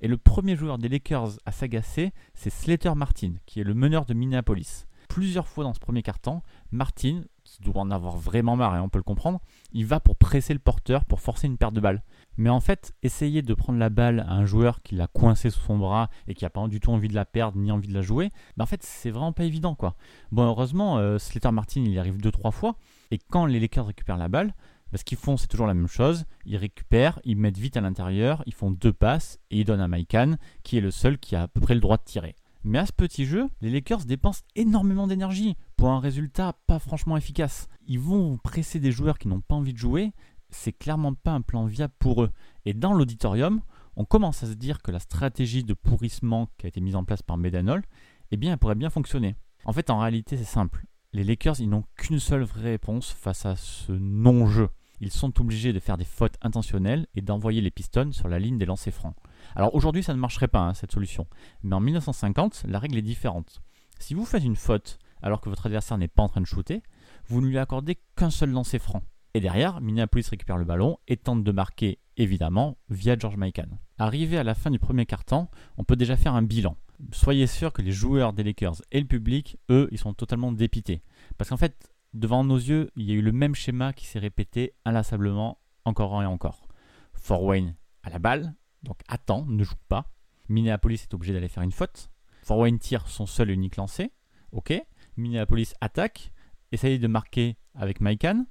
Et 0.00 0.08
le 0.08 0.16
premier 0.16 0.56
joueur 0.56 0.78
des 0.78 0.88
Lakers 0.88 1.38
à 1.46 1.52
s'agacer, 1.52 2.12
c'est 2.34 2.50
Slater 2.50 2.94
Martin, 2.96 3.34
qui 3.46 3.60
est 3.60 3.64
le 3.64 3.74
meneur 3.74 4.06
de 4.06 4.14
Minneapolis. 4.14 4.86
Plusieurs 5.08 5.48
fois 5.48 5.64
dans 5.64 5.74
ce 5.74 5.80
premier 5.80 6.02
quart-temps, 6.02 6.42
Martin, 6.72 7.22
qui 7.50 7.62
doit 7.62 7.82
en 7.82 7.90
avoir 7.90 8.16
vraiment 8.16 8.56
marre, 8.56 8.76
et 8.76 8.80
on 8.80 8.88
peut 8.88 8.98
le 8.98 9.04
comprendre, 9.04 9.40
il 9.72 9.86
va 9.86 10.00
pour 10.00 10.16
presser 10.16 10.52
le 10.52 10.60
porteur, 10.60 11.04
pour 11.04 11.20
forcer 11.20 11.46
une 11.46 11.58
paire 11.58 11.72
de 11.72 11.80
balles. 11.80 12.02
Mais 12.36 12.50
en 12.50 12.60
fait, 12.60 12.94
essayer 13.02 13.42
de 13.42 13.54
prendre 13.54 13.78
la 13.78 13.90
balle 13.90 14.20
à 14.20 14.32
un 14.32 14.46
joueur 14.46 14.82
qui 14.82 14.94
l'a 14.94 15.06
coincé 15.06 15.50
sous 15.50 15.60
son 15.60 15.78
bras 15.78 16.08
et 16.28 16.34
qui 16.34 16.44
n'a 16.44 16.50
pas 16.50 16.66
du 16.68 16.80
tout 16.80 16.90
envie 16.90 17.08
de 17.08 17.14
la 17.14 17.24
perdre 17.24 17.58
ni 17.58 17.72
envie 17.72 17.88
de 17.88 17.94
la 17.94 18.02
jouer, 18.02 18.30
ben 18.56 18.64
en 18.64 18.66
fait, 18.66 18.82
c'est 18.82 19.10
vraiment 19.10 19.32
pas 19.32 19.44
évident 19.44 19.74
quoi. 19.74 19.94
Bon, 20.32 20.44
heureusement, 20.44 20.98
euh, 20.98 21.18
Slater 21.18 21.52
Martin, 21.52 21.82
il 21.82 21.92
y 21.92 21.98
arrive 21.98 22.20
deux 22.20 22.30
trois 22.30 22.50
fois, 22.50 22.76
et 23.10 23.18
quand 23.18 23.46
les 23.46 23.60
Lakers 23.60 23.86
récupèrent 23.86 24.16
la 24.16 24.28
balle, 24.28 24.54
ben, 24.92 24.98
ce 24.98 25.04
qu'ils 25.04 25.18
font, 25.18 25.36
c'est 25.36 25.46
toujours 25.46 25.66
la 25.66 25.74
même 25.74 25.86
chose. 25.86 26.24
Ils 26.46 26.56
récupèrent, 26.56 27.20
ils 27.24 27.36
mettent 27.36 27.58
vite 27.58 27.76
à 27.76 27.80
l'intérieur, 27.80 28.42
ils 28.46 28.54
font 28.54 28.70
deux 28.70 28.92
passes 28.92 29.38
et 29.50 29.60
ils 29.60 29.64
donnent 29.64 29.80
à 29.80 29.88
Maikan, 29.88 30.34
qui 30.64 30.78
est 30.78 30.80
le 30.80 30.90
seul 30.90 31.18
qui 31.18 31.36
a 31.36 31.42
à 31.42 31.48
peu 31.48 31.60
près 31.60 31.74
le 31.74 31.80
droit 31.80 31.96
de 31.96 32.02
tirer. 32.04 32.34
Mais 32.62 32.78
à 32.78 32.86
ce 32.86 32.92
petit 32.92 33.24
jeu, 33.24 33.48
les 33.60 33.70
Lakers 33.70 34.04
dépensent 34.04 34.42
énormément 34.54 35.06
d'énergie 35.06 35.56
pour 35.80 35.88
un 35.88 36.00
résultat 36.00 36.52
pas 36.66 36.78
franchement 36.78 37.16
efficace. 37.16 37.66
Ils 37.86 37.98
vont 37.98 38.36
presser 38.36 38.80
des 38.80 38.92
joueurs 38.92 39.18
qui 39.18 39.28
n'ont 39.28 39.40
pas 39.40 39.54
envie 39.54 39.72
de 39.72 39.78
jouer, 39.78 40.12
c'est 40.50 40.74
clairement 40.74 41.14
pas 41.14 41.30
un 41.30 41.40
plan 41.40 41.64
viable 41.64 41.94
pour 41.98 42.22
eux. 42.22 42.30
Et 42.66 42.74
dans 42.74 42.92
l'auditorium, 42.92 43.62
on 43.96 44.04
commence 44.04 44.42
à 44.42 44.46
se 44.46 44.52
dire 44.52 44.82
que 44.82 44.90
la 44.90 44.98
stratégie 44.98 45.64
de 45.64 45.72
pourrissement 45.72 46.50
qui 46.58 46.66
a 46.66 46.68
été 46.68 46.82
mise 46.82 46.96
en 46.96 47.04
place 47.04 47.22
par 47.22 47.38
Medanol, 47.38 47.82
eh 48.30 48.36
bien, 48.36 48.52
elle 48.52 48.58
pourrait 48.58 48.74
bien 48.74 48.90
fonctionner. 48.90 49.36
En 49.64 49.72
fait, 49.72 49.88
en 49.88 50.00
réalité, 50.00 50.36
c'est 50.36 50.44
simple. 50.44 50.84
Les 51.14 51.24
Lakers, 51.24 51.60
ils 51.60 51.70
n'ont 51.70 51.84
qu'une 51.96 52.20
seule 52.20 52.42
vraie 52.42 52.72
réponse 52.72 53.10
face 53.12 53.46
à 53.46 53.56
ce 53.56 53.92
non-jeu. 53.92 54.68
Ils 55.00 55.10
sont 55.10 55.40
obligés 55.40 55.72
de 55.72 55.80
faire 55.80 55.96
des 55.96 56.04
fautes 56.04 56.36
intentionnelles 56.42 57.06
et 57.14 57.22
d'envoyer 57.22 57.62
les 57.62 57.70
pistons 57.70 58.12
sur 58.12 58.28
la 58.28 58.38
ligne 58.38 58.58
des 58.58 58.66
lancers 58.66 58.92
francs. 58.92 59.16
Alors 59.56 59.74
aujourd'hui, 59.74 60.02
ça 60.02 60.12
ne 60.12 60.18
marcherait 60.18 60.48
pas, 60.48 60.60
hein, 60.60 60.74
cette 60.74 60.92
solution. 60.92 61.26
Mais 61.62 61.74
en 61.74 61.80
1950, 61.80 62.64
la 62.68 62.78
règle 62.78 62.98
est 62.98 63.02
différente. 63.02 63.62
Si 63.98 64.12
vous 64.12 64.26
faites 64.26 64.44
une 64.44 64.56
faute 64.56 64.98
alors 65.22 65.40
que 65.40 65.48
votre 65.48 65.66
adversaire 65.66 65.98
n'est 65.98 66.08
pas 66.08 66.22
en 66.22 66.28
train 66.28 66.40
de 66.40 66.46
shooter, 66.46 66.82
vous 67.28 67.40
ne 67.40 67.46
lui 67.46 67.58
accordez 67.58 67.98
qu'un 68.16 68.30
seul 68.30 68.50
lancer 68.50 68.78
franc. 68.78 69.02
Et 69.34 69.40
derrière, 69.40 69.80
Minneapolis 69.80 70.28
récupère 70.28 70.58
le 70.58 70.64
ballon 70.64 70.98
et 71.06 71.16
tente 71.16 71.44
de 71.44 71.52
marquer, 71.52 72.00
évidemment, 72.16 72.78
via 72.88 73.16
George 73.16 73.36
Mikan. 73.36 73.78
Arrivé 73.98 74.38
à 74.38 74.44
la 74.44 74.54
fin 74.54 74.70
du 74.70 74.78
premier 74.78 75.06
quart-temps, 75.06 75.50
on 75.76 75.84
peut 75.84 75.96
déjà 75.96 76.16
faire 76.16 76.34
un 76.34 76.42
bilan. 76.42 76.76
Soyez 77.12 77.46
sûr 77.46 77.72
que 77.72 77.82
les 77.82 77.92
joueurs 77.92 78.32
des 78.32 78.42
Lakers 78.42 78.82
et 78.90 79.00
le 79.00 79.06
public, 79.06 79.58
eux, 79.70 79.88
ils 79.92 79.98
sont 79.98 80.14
totalement 80.14 80.52
dépités. 80.52 81.02
Parce 81.38 81.50
qu'en 81.50 81.56
fait, 81.56 81.92
devant 82.12 82.44
nos 82.44 82.56
yeux, 82.56 82.90
il 82.96 83.04
y 83.04 83.12
a 83.12 83.14
eu 83.14 83.22
le 83.22 83.32
même 83.32 83.54
schéma 83.54 83.92
qui 83.92 84.06
s'est 84.06 84.18
répété 84.18 84.74
inlassablement 84.84 85.60
encore 85.84 86.22
et 86.22 86.26
encore. 86.26 86.66
Fort 87.14 87.44
Wayne 87.44 87.74
à 88.02 88.10
la 88.10 88.18
balle, 88.18 88.54
donc 88.82 89.00
attend, 89.08 89.44
ne 89.46 89.62
joue 89.62 89.74
pas. 89.88 90.06
Minneapolis 90.48 91.02
est 91.02 91.14
obligé 91.14 91.32
d'aller 91.32 91.48
faire 91.48 91.62
une 91.62 91.72
faute. 91.72 92.10
Fort 92.42 92.58
Wayne 92.58 92.78
tire 92.78 93.06
son 93.06 93.26
seul 93.26 93.50
et 93.50 93.54
unique 93.54 93.76
lancé. 93.76 94.12
Ok. 94.52 94.72
Minneapolis 95.16 95.74
attaque, 95.80 96.32
essaye 96.72 96.98
de 96.98 97.06
marquer 97.06 97.56
avec 97.74 98.00
Maikan. 98.00 98.46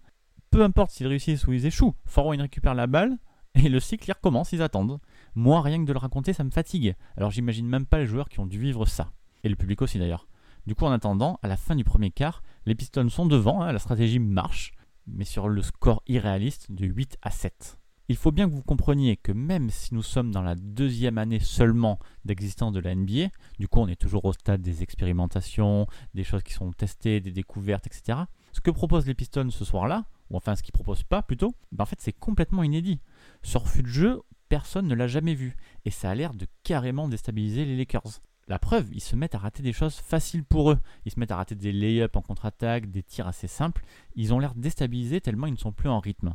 Peu 0.51 0.63
importe 0.63 0.91
s'ils 0.91 1.07
réussissent 1.07 1.45
ou 1.47 1.53
ils 1.53 1.65
échouent, 1.65 1.95
Fort 2.05 2.31
récupère 2.31 2.73
la 2.73 2.87
balle 2.87 3.17
et 3.55 3.69
le 3.69 3.79
cycle 3.79 4.09
y 4.09 4.13
recommence, 4.13 4.51
ils 4.51 4.61
attendent. 4.61 4.99
Moi, 5.35 5.61
rien 5.61 5.79
que 5.81 5.87
de 5.87 5.93
le 5.93 5.99
raconter, 5.99 6.33
ça 6.33 6.43
me 6.43 6.51
fatigue. 6.51 6.95
Alors 7.17 7.31
j'imagine 7.31 7.67
même 7.67 7.85
pas 7.85 7.99
les 7.99 8.05
joueurs 8.05 8.29
qui 8.29 8.39
ont 8.39 8.45
dû 8.45 8.59
vivre 8.59 8.85
ça. 8.85 9.11
Et 9.43 9.49
le 9.49 9.55
public 9.55 9.81
aussi 9.81 9.99
d'ailleurs. 9.99 10.27
Du 10.65 10.75
coup, 10.75 10.85
en 10.85 10.91
attendant, 10.91 11.39
à 11.41 11.47
la 11.47 11.57
fin 11.57 11.75
du 11.75 11.83
premier 11.83 12.11
quart, 12.11 12.43
les 12.65 12.75
Pistons 12.75 13.09
sont 13.09 13.25
devant, 13.25 13.61
hein, 13.61 13.71
la 13.71 13.79
stratégie 13.79 14.19
marche, 14.19 14.73
mais 15.07 15.25
sur 15.25 15.49
le 15.49 15.61
score 15.61 16.03
irréaliste 16.07 16.71
de 16.71 16.85
8 16.85 17.17
à 17.21 17.31
7. 17.31 17.78
Il 18.11 18.17
faut 18.17 18.31
bien 18.31 18.49
que 18.49 18.55
vous 18.55 18.63
compreniez 18.63 19.17
que 19.17 19.31
même 19.31 19.69
si 19.69 19.93
nous 19.93 20.01
sommes 20.01 20.31
dans 20.31 20.41
la 20.41 20.55
deuxième 20.55 21.19
année 21.19 21.39
seulement 21.39 21.99
d'existence 22.25 22.73
de 22.73 22.79
la 22.79 22.95
NBA, 22.95 23.27
du 23.59 23.67
coup 23.67 23.81
on 23.81 23.87
est 23.87 24.01
toujours 24.01 24.25
au 24.25 24.33
stade 24.33 24.63
des 24.63 24.81
expérimentations, 24.81 25.85
des 26.15 26.23
choses 26.23 26.41
qui 26.41 26.53
sont 26.53 26.71
testées, 26.71 27.21
des 27.21 27.31
découvertes, 27.31 27.85
etc. 27.85 28.21
Ce 28.51 28.61
que 28.61 28.71
proposent 28.71 29.05
les 29.05 29.13
Pistons 29.13 29.51
ce 29.51 29.63
soir-là, 29.63 30.05
ou 30.31 30.37
enfin 30.37 30.55
ce 30.55 30.63
qu'ils 30.63 30.71
proposent 30.71 31.03
pas 31.03 31.21
plutôt, 31.21 31.53
ben 31.71 31.83
en 31.83 31.85
fait 31.85 32.01
c'est 32.01 32.11
complètement 32.11 32.63
inédit. 32.63 32.99
Ce 33.43 33.59
refus 33.59 33.83
de 33.83 33.87
jeu, 33.87 34.23
personne 34.49 34.87
ne 34.87 34.95
l'a 34.95 35.07
jamais 35.07 35.35
vu, 35.35 35.55
et 35.85 35.91
ça 35.91 36.09
a 36.09 36.15
l'air 36.15 36.33
de 36.33 36.47
carrément 36.63 37.09
déstabiliser 37.09 37.63
les 37.63 37.77
Lakers. 37.77 38.21
La 38.47 38.57
preuve, 38.57 38.87
ils 38.91 39.01
se 39.01 39.15
mettent 39.15 39.35
à 39.35 39.37
rater 39.37 39.61
des 39.61 39.73
choses 39.73 39.97
faciles 39.97 40.43
pour 40.43 40.71
eux. 40.71 40.79
Ils 41.05 41.11
se 41.11 41.19
mettent 41.19 41.29
à 41.29 41.35
rater 41.35 41.53
des 41.53 41.71
lay-ups 41.71 42.15
en 42.15 42.23
contre-attaque, 42.23 42.89
des 42.89 43.03
tirs 43.03 43.27
assez 43.27 43.45
simples. 43.45 43.85
Ils 44.15 44.33
ont 44.33 44.39
l'air 44.39 44.55
déstabilisés 44.55 45.21
tellement 45.21 45.45
ils 45.45 45.53
ne 45.53 45.57
sont 45.57 45.71
plus 45.71 45.89
en 45.89 45.99
rythme. 45.99 46.33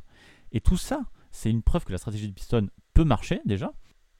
Et 0.52 0.60
tout 0.60 0.76
ça, 0.76 1.02
c'est 1.34 1.50
une 1.50 1.62
preuve 1.62 1.84
que 1.84 1.92
la 1.92 1.98
stratégie 1.98 2.28
de 2.28 2.32
Piston 2.32 2.68
peut 2.94 3.04
marcher 3.04 3.40
déjà. 3.44 3.72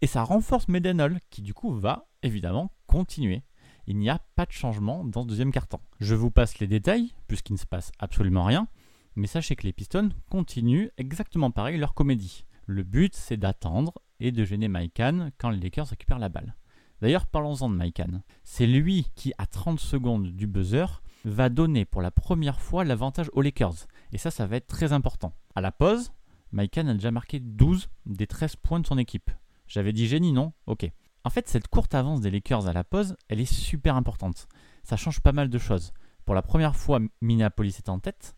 Et 0.02 0.06
ça 0.06 0.24
renforce 0.24 0.68
Medenol, 0.68 1.20
qui 1.30 1.42
du 1.42 1.54
coup 1.54 1.72
va 1.72 2.08
évidemment 2.22 2.72
continuer. 2.86 3.44
Il 3.86 3.98
n'y 3.98 4.10
a 4.10 4.18
pas 4.34 4.46
de 4.46 4.52
changement 4.52 5.04
dans 5.04 5.22
ce 5.22 5.28
deuxième 5.28 5.52
carton. 5.52 5.78
Je 6.00 6.14
vous 6.14 6.30
passe 6.30 6.58
les 6.58 6.66
détails, 6.66 7.14
puisqu'il 7.28 7.52
ne 7.52 7.58
se 7.58 7.66
passe 7.66 7.92
absolument 8.00 8.44
rien. 8.44 8.66
Mais 9.14 9.28
sachez 9.28 9.54
que 9.54 9.62
les 9.62 9.72
Pistons 9.72 10.10
continuent 10.28 10.88
exactement 10.98 11.52
pareil 11.52 11.78
leur 11.78 11.94
comédie. 11.94 12.44
Le 12.66 12.82
but, 12.82 13.14
c'est 13.14 13.36
d'attendre 13.36 13.94
et 14.18 14.32
de 14.32 14.44
gêner 14.44 14.68
Maikan 14.68 15.30
quand 15.38 15.50
les 15.50 15.60
Lakers 15.60 15.86
récupèrent 15.86 16.18
la 16.18 16.28
balle. 16.28 16.56
D'ailleurs, 17.00 17.26
parlons-en 17.26 17.68
de 17.68 17.76
Maikan. 17.76 18.22
C'est 18.42 18.66
lui 18.66 19.06
qui, 19.14 19.32
à 19.38 19.46
30 19.46 19.78
secondes 19.78 20.32
du 20.32 20.48
buzzer, 20.48 21.02
va 21.24 21.48
donner 21.48 21.84
pour 21.84 22.02
la 22.02 22.10
première 22.10 22.60
fois 22.60 22.84
l'avantage 22.84 23.30
aux 23.34 23.42
Lakers. 23.42 23.86
Et 24.12 24.18
ça, 24.18 24.32
ça 24.32 24.46
va 24.46 24.56
être 24.56 24.66
très 24.66 24.92
important. 24.92 25.32
À 25.54 25.60
la 25.60 25.70
pause, 25.70 26.12
Maikan 26.54 26.86
a 26.86 26.94
déjà 26.94 27.10
marqué 27.10 27.40
12 27.40 27.88
des 28.06 28.28
13 28.28 28.56
points 28.56 28.78
de 28.78 28.86
son 28.86 28.96
équipe. 28.96 29.32
J'avais 29.66 29.92
dit 29.92 30.06
génie, 30.06 30.32
non? 30.32 30.52
Ok. 30.66 30.88
En 31.24 31.30
fait, 31.30 31.48
cette 31.48 31.66
courte 31.66 31.96
avance 31.96 32.20
des 32.20 32.30
Lakers 32.30 32.68
à 32.68 32.72
la 32.72 32.84
pause, 32.84 33.16
elle 33.28 33.40
est 33.40 33.52
super 33.52 33.96
importante. 33.96 34.46
Ça 34.84 34.96
change 34.96 35.20
pas 35.20 35.32
mal 35.32 35.48
de 35.48 35.58
choses. 35.58 35.92
Pour 36.24 36.34
la 36.34 36.42
première 36.42 36.76
fois, 36.76 37.00
Minneapolis 37.20 37.78
est 37.78 37.88
en 37.88 37.98
tête, 37.98 38.36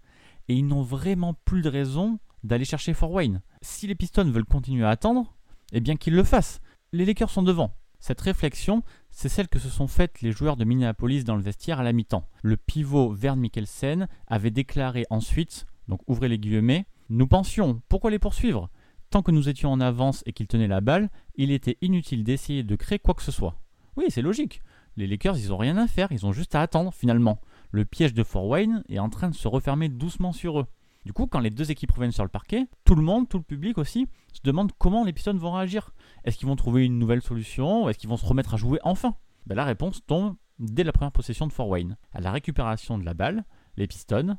et 0.48 0.54
ils 0.54 0.66
n'ont 0.66 0.82
vraiment 0.82 1.34
plus 1.44 1.60
de 1.60 1.68
raison 1.68 2.18
d'aller 2.42 2.64
chercher 2.64 2.94
Fort 2.94 3.12
Wayne. 3.12 3.42
Si 3.60 3.86
les 3.86 3.94
Pistons 3.94 4.30
veulent 4.30 4.46
continuer 4.46 4.86
à 4.86 4.90
attendre, 4.90 5.36
eh 5.72 5.80
bien 5.80 5.96
qu'ils 5.96 6.14
le 6.14 6.24
fassent. 6.24 6.60
Les 6.92 7.04
Lakers 7.04 7.30
sont 7.30 7.42
devant. 7.42 7.76
Cette 7.98 8.20
réflexion, 8.22 8.82
c'est 9.10 9.28
celle 9.28 9.48
que 9.48 9.58
se 9.58 9.68
sont 9.68 9.88
faites 9.88 10.22
les 10.22 10.32
joueurs 10.32 10.56
de 10.56 10.64
Minneapolis 10.64 11.24
dans 11.24 11.36
le 11.36 11.42
vestiaire 11.42 11.80
à 11.80 11.82
la 11.82 11.92
mi-temps. 11.92 12.28
Le 12.42 12.56
pivot 12.56 13.12
Vern 13.12 13.38
Mikkelsen 13.38 14.08
avait 14.26 14.50
déclaré 14.50 15.04
ensuite, 15.10 15.66
donc 15.88 16.00
ouvrez 16.06 16.28
les 16.28 16.38
guillemets, 16.38 16.86
nous 17.08 17.26
pensions, 17.26 17.80
pourquoi 17.88 18.10
les 18.10 18.18
poursuivre? 18.18 18.68
Tant 19.10 19.22
que 19.22 19.30
nous 19.30 19.48
étions 19.48 19.70
en 19.70 19.80
avance 19.80 20.22
et 20.26 20.32
qu'ils 20.32 20.48
tenaient 20.48 20.66
la 20.66 20.80
balle, 20.80 21.10
il 21.36 21.52
était 21.52 21.78
inutile 21.80 22.24
d'essayer 22.24 22.64
de 22.64 22.76
créer 22.76 22.98
quoi 22.98 23.14
que 23.14 23.22
ce 23.22 23.30
soit. 23.30 23.60
Oui, 23.96 24.06
c'est 24.08 24.22
logique. 24.22 24.62
Les 24.96 25.06
Lakers, 25.06 25.38
ils 25.38 25.50
n'ont 25.50 25.56
rien 25.56 25.76
à 25.76 25.86
faire, 25.86 26.10
ils 26.10 26.26
ont 26.26 26.32
juste 26.32 26.54
à 26.54 26.62
attendre 26.62 26.92
finalement. 26.92 27.40
Le 27.70 27.84
piège 27.84 28.14
de 28.14 28.24
Fort 28.24 28.46
Wayne 28.46 28.82
est 28.88 28.98
en 28.98 29.08
train 29.08 29.30
de 29.30 29.34
se 29.34 29.46
refermer 29.46 29.88
doucement 29.88 30.32
sur 30.32 30.60
eux. 30.60 30.66
Du 31.04 31.12
coup, 31.12 31.28
quand 31.28 31.38
les 31.38 31.50
deux 31.50 31.70
équipes 31.70 31.92
reviennent 31.92 32.10
sur 32.10 32.24
le 32.24 32.28
parquet, 32.28 32.66
tout 32.84 32.96
le 32.96 33.02
monde, 33.02 33.28
tout 33.28 33.38
le 33.38 33.44
public 33.44 33.78
aussi, 33.78 34.08
se 34.32 34.40
demande 34.42 34.72
comment 34.76 35.04
les 35.04 35.12
Pistons 35.12 35.36
vont 35.36 35.52
réagir. 35.52 35.92
Est-ce 36.24 36.36
qu'ils 36.36 36.48
vont 36.48 36.56
trouver 36.56 36.84
une 36.84 36.98
nouvelle 36.98 37.22
solution 37.22 37.88
Est-ce 37.88 37.98
qu'ils 37.98 38.10
vont 38.10 38.16
se 38.16 38.26
remettre 38.26 38.54
à 38.54 38.56
jouer 38.56 38.80
enfin? 38.82 39.14
Ben, 39.46 39.54
La 39.54 39.64
réponse 39.64 40.04
tombe 40.04 40.34
dès 40.58 40.82
la 40.82 40.92
première 40.92 41.12
possession 41.12 41.46
de 41.46 41.52
Fort 41.52 41.68
Wayne. 41.68 41.96
À 42.12 42.20
la 42.20 42.32
récupération 42.32 42.98
de 42.98 43.04
la 43.04 43.14
balle, 43.14 43.44
les 43.76 43.86
Pistons 43.86 44.36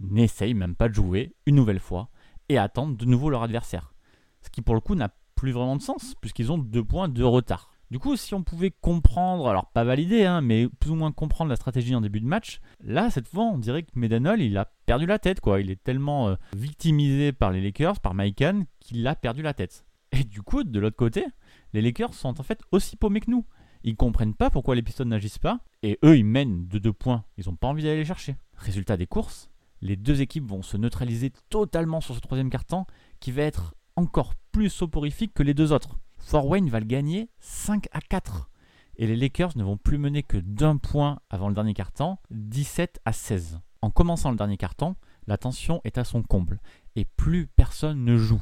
n'essayent 0.00 0.54
même 0.54 0.74
pas 0.74 0.88
de 0.88 0.94
jouer 0.94 1.34
une 1.46 1.56
nouvelle 1.56 1.80
fois 1.80 2.08
et 2.48 2.58
attendent 2.58 2.96
de 2.96 3.04
nouveau 3.04 3.30
leur 3.30 3.42
adversaire. 3.42 3.94
Ce 4.42 4.50
qui 4.50 4.62
pour 4.62 4.74
le 4.74 4.80
coup 4.80 4.94
n'a 4.94 5.14
plus 5.34 5.52
vraiment 5.52 5.76
de 5.76 5.82
sens 5.82 6.14
puisqu'ils 6.20 6.52
ont 6.52 6.58
deux 6.58 6.84
points 6.84 7.08
de 7.08 7.22
retard. 7.22 7.70
Du 7.90 7.98
coup, 7.98 8.16
si 8.16 8.34
on 8.34 8.42
pouvait 8.42 8.72
comprendre, 8.72 9.48
alors 9.48 9.66
pas 9.66 9.84
valider, 9.84 10.24
hein, 10.24 10.40
mais 10.40 10.66
plus 10.80 10.90
ou 10.90 10.94
moins 10.94 11.12
comprendre 11.12 11.50
la 11.50 11.56
stratégie 11.56 11.94
en 11.94 12.00
début 12.00 12.20
de 12.20 12.26
match, 12.26 12.60
là, 12.82 13.10
cette 13.10 13.28
fois, 13.28 13.44
on 13.44 13.58
dirait 13.58 13.82
que 13.82 13.90
Medanol, 13.94 14.40
il 14.40 14.56
a 14.56 14.64
perdu 14.86 15.06
la 15.06 15.18
tête, 15.18 15.40
quoi. 15.40 15.60
Il 15.60 15.70
est 15.70 15.80
tellement 15.80 16.28
euh, 16.28 16.34
victimisé 16.56 17.32
par 17.32 17.52
les 17.52 17.60
Lakers, 17.60 18.00
par 18.00 18.14
Maikan, 18.14 18.64
qu'il 18.80 19.06
a 19.06 19.14
perdu 19.14 19.42
la 19.42 19.54
tête. 19.54 19.86
Et 20.12 20.24
du 20.24 20.42
coup, 20.42 20.64
de 20.64 20.80
l'autre 20.80 20.96
côté, 20.96 21.26
les 21.72 21.82
Lakers 21.82 22.14
sont 22.14 22.40
en 22.40 22.42
fait 22.42 22.60
aussi 22.72 22.96
paumés 22.96 23.20
que 23.20 23.30
nous. 23.30 23.44
Ils 23.84 23.96
comprennent 23.96 24.34
pas 24.34 24.48
pourquoi 24.50 24.74
les 24.74 24.82
Pistons 24.82 25.04
n'agissent 25.04 25.38
pas, 25.38 25.60
et 25.82 25.98
eux, 26.04 26.16
ils 26.16 26.24
mènent 26.24 26.66
de 26.66 26.78
deux 26.78 26.92
points. 26.92 27.24
Ils 27.36 27.46
n'ont 27.46 27.56
pas 27.56 27.68
envie 27.68 27.82
d'aller 27.82 27.98
les 27.98 28.04
chercher. 28.04 28.34
Résultat 28.56 28.96
des 28.96 29.06
courses, 29.06 29.50
les 29.84 29.96
deux 29.96 30.22
équipes 30.22 30.48
vont 30.48 30.62
se 30.62 30.76
neutraliser 30.78 31.30
totalement 31.50 32.00
sur 32.00 32.14
ce 32.14 32.20
troisième 32.20 32.50
quart-temps, 32.50 32.86
qui 33.20 33.30
va 33.30 33.42
être 33.42 33.74
encore 33.96 34.34
plus 34.50 34.70
soporifique 34.70 35.34
que 35.34 35.42
les 35.42 35.54
deux 35.54 35.72
autres. 35.72 35.98
Fort 36.18 36.46
Wayne 36.46 36.70
va 36.70 36.80
le 36.80 36.86
gagner 36.86 37.28
5 37.40 37.86
à 37.92 38.00
4. 38.00 38.50
Et 38.96 39.06
les 39.06 39.14
Lakers 39.14 39.56
ne 39.56 39.62
vont 39.62 39.76
plus 39.76 39.98
mener 39.98 40.22
que 40.22 40.38
d'un 40.38 40.78
point 40.78 41.20
avant 41.28 41.48
le 41.48 41.54
dernier 41.54 41.74
quart-temps, 41.74 42.18
17 42.30 43.00
à 43.04 43.12
16. 43.12 43.60
En 43.82 43.90
commençant 43.90 44.30
le 44.30 44.36
dernier 44.36 44.56
quart-temps, 44.56 44.96
la 45.26 45.36
tension 45.36 45.82
est 45.84 45.98
à 45.98 46.04
son 46.04 46.22
comble 46.22 46.60
et 46.96 47.04
plus 47.04 47.46
personne 47.46 48.04
ne 48.04 48.16
joue. 48.16 48.40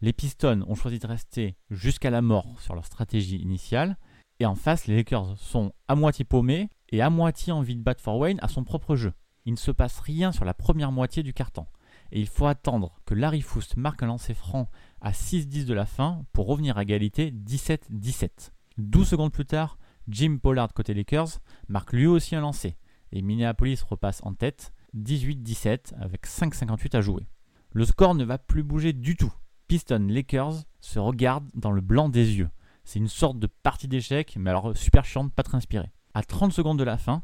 Les 0.00 0.14
Pistons 0.14 0.64
ont 0.68 0.74
choisi 0.74 0.98
de 0.98 1.06
rester 1.06 1.56
jusqu'à 1.68 2.10
la 2.10 2.22
mort 2.22 2.60
sur 2.60 2.74
leur 2.74 2.86
stratégie 2.86 3.36
initiale 3.36 3.98
et 4.40 4.46
en 4.46 4.54
face, 4.54 4.86
les 4.86 4.96
Lakers 4.96 5.36
sont 5.36 5.72
à 5.88 5.96
moitié 5.96 6.24
paumés 6.24 6.70
et 6.90 7.02
à 7.02 7.10
moitié 7.10 7.52
envie 7.52 7.76
de 7.76 7.82
battre 7.82 8.02
Fort 8.02 8.18
Wayne 8.18 8.38
à 8.40 8.48
son 8.48 8.64
propre 8.64 8.96
jeu. 8.96 9.12
Il 9.44 9.52
ne 9.52 9.58
se 9.58 9.70
passe 9.70 10.00
rien 10.00 10.32
sur 10.32 10.44
la 10.44 10.54
première 10.54 10.92
moitié 10.92 11.22
du 11.22 11.32
carton. 11.32 11.66
Et 12.12 12.20
il 12.20 12.26
faut 12.26 12.46
attendre 12.46 13.00
que 13.04 13.14
Larry 13.14 13.42
Foust 13.42 13.76
marque 13.76 14.02
un 14.02 14.06
lancer 14.06 14.34
franc 14.34 14.68
à 15.00 15.12
6-10 15.12 15.64
de 15.64 15.74
la 15.74 15.86
fin 15.86 16.24
pour 16.32 16.46
revenir 16.46 16.78
à 16.78 16.82
égalité 16.82 17.30
17-17. 17.30 18.50
12 18.78 19.08
secondes 19.08 19.32
plus 19.32 19.44
tard, 19.44 19.78
Jim 20.08 20.38
Pollard 20.42 20.72
côté 20.72 20.94
Lakers 20.94 21.40
marque 21.68 21.92
lui 21.92 22.06
aussi 22.06 22.34
un 22.34 22.40
lancer. 22.40 22.76
Et 23.12 23.22
Minneapolis 23.22 23.82
repasse 23.82 24.20
en 24.22 24.34
tête 24.34 24.72
18-17 24.96 25.94
avec 26.00 26.26
5,58 26.26 26.96
à 26.96 27.00
jouer. 27.00 27.26
Le 27.72 27.84
score 27.84 28.14
ne 28.14 28.24
va 28.24 28.38
plus 28.38 28.62
bouger 28.62 28.92
du 28.92 29.16
tout. 29.16 29.32
Piston 29.66 30.06
Lakers 30.08 30.64
se 30.80 30.98
regardent 30.98 31.50
dans 31.54 31.72
le 31.72 31.82
blanc 31.82 32.08
des 32.08 32.36
yeux. 32.36 32.48
C'est 32.84 32.98
une 32.98 33.08
sorte 33.08 33.38
de 33.38 33.46
partie 33.46 33.88
d'échecs, 33.88 34.36
mais 34.38 34.48
alors 34.48 34.74
super 34.74 35.04
chiante, 35.04 35.32
pas 35.34 35.42
très 35.42 35.58
inspirée. 35.58 35.92
À 36.14 36.22
30 36.22 36.52
secondes 36.52 36.78
de 36.78 36.84
la 36.84 36.96
fin, 36.96 37.22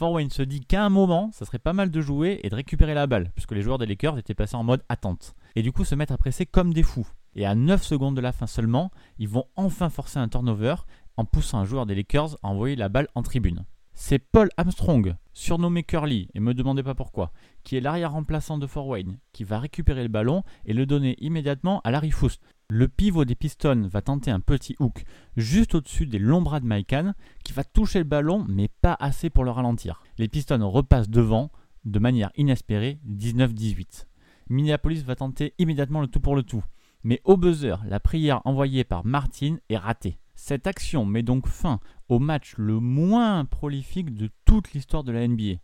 Fort 0.00 0.12
Wayne 0.12 0.30
se 0.30 0.40
dit 0.40 0.60
qu'à 0.60 0.82
un 0.82 0.88
moment, 0.88 1.28
ça 1.30 1.44
serait 1.44 1.58
pas 1.58 1.74
mal 1.74 1.90
de 1.90 2.00
jouer 2.00 2.40
et 2.42 2.48
de 2.48 2.54
récupérer 2.54 2.94
la 2.94 3.06
balle, 3.06 3.30
puisque 3.34 3.52
les 3.52 3.60
joueurs 3.60 3.76
des 3.76 3.84
Lakers 3.84 4.16
étaient 4.16 4.32
passés 4.32 4.56
en 4.56 4.64
mode 4.64 4.82
attente. 4.88 5.34
Et 5.56 5.62
du 5.62 5.72
coup 5.72 5.84
se 5.84 5.94
mettre 5.94 6.14
à 6.14 6.16
presser 6.16 6.46
comme 6.46 6.72
des 6.72 6.82
fous. 6.82 7.06
Et 7.34 7.44
à 7.44 7.54
9 7.54 7.82
secondes 7.82 8.16
de 8.16 8.22
la 8.22 8.32
fin 8.32 8.46
seulement, 8.46 8.90
ils 9.18 9.28
vont 9.28 9.44
enfin 9.56 9.90
forcer 9.90 10.18
un 10.18 10.30
turnover 10.30 10.76
en 11.18 11.26
poussant 11.26 11.58
un 11.58 11.66
joueur 11.66 11.84
des 11.84 11.94
Lakers 11.94 12.38
à 12.42 12.48
envoyer 12.48 12.76
la 12.76 12.88
balle 12.88 13.08
en 13.14 13.22
tribune. 13.22 13.66
C'est 13.92 14.18
Paul 14.18 14.48
Armstrong, 14.56 15.16
surnommé 15.34 15.82
Curly, 15.82 16.30
et 16.32 16.40
me 16.40 16.54
demandez 16.54 16.82
pas 16.82 16.94
pourquoi, 16.94 17.30
qui 17.62 17.76
est 17.76 17.82
l'arrière 17.82 18.12
remplaçant 18.12 18.56
de 18.56 18.66
Fort 18.66 18.86
Wayne, 18.86 19.18
qui 19.34 19.44
va 19.44 19.58
récupérer 19.58 20.02
le 20.02 20.08
ballon 20.08 20.44
et 20.64 20.72
le 20.72 20.86
donner 20.86 21.14
immédiatement 21.20 21.82
à 21.84 21.90
Larry 21.90 22.10
Foust. 22.10 22.40
Le 22.72 22.86
pivot 22.86 23.24
des 23.24 23.34
Pistons 23.34 23.88
va 23.90 24.00
tenter 24.00 24.30
un 24.30 24.38
petit 24.38 24.76
hook 24.78 25.02
juste 25.36 25.74
au-dessus 25.74 26.06
des 26.06 26.20
longs 26.20 26.40
bras 26.40 26.60
de 26.60 26.66
Maikan 26.66 27.14
qui 27.42 27.52
va 27.52 27.64
toucher 27.64 27.98
le 27.98 28.04
ballon 28.04 28.46
mais 28.48 28.68
pas 28.68 28.96
assez 29.00 29.28
pour 29.28 29.42
le 29.42 29.50
ralentir. 29.50 30.04
Les 30.18 30.28
Pistons 30.28 30.70
repassent 30.70 31.10
devant 31.10 31.50
de 31.84 31.98
manière 31.98 32.30
inespérée 32.36 33.00
19-18. 33.08 34.06
Minneapolis 34.50 35.02
va 35.02 35.16
tenter 35.16 35.52
immédiatement 35.58 36.00
le 36.00 36.06
tout 36.06 36.20
pour 36.20 36.36
le 36.36 36.44
tout. 36.44 36.62
Mais 37.02 37.20
au 37.24 37.36
buzzer, 37.36 37.82
la 37.88 37.98
prière 37.98 38.40
envoyée 38.44 38.84
par 38.84 39.04
Martin 39.04 39.56
est 39.68 39.76
ratée. 39.76 40.20
Cette 40.36 40.68
action 40.68 41.04
met 41.04 41.24
donc 41.24 41.48
fin 41.48 41.80
au 42.08 42.20
match 42.20 42.54
le 42.56 42.78
moins 42.78 43.46
prolifique 43.46 44.14
de 44.14 44.30
toute 44.44 44.74
l'histoire 44.74 45.02
de 45.02 45.10
la 45.10 45.26
NBA. 45.26 45.58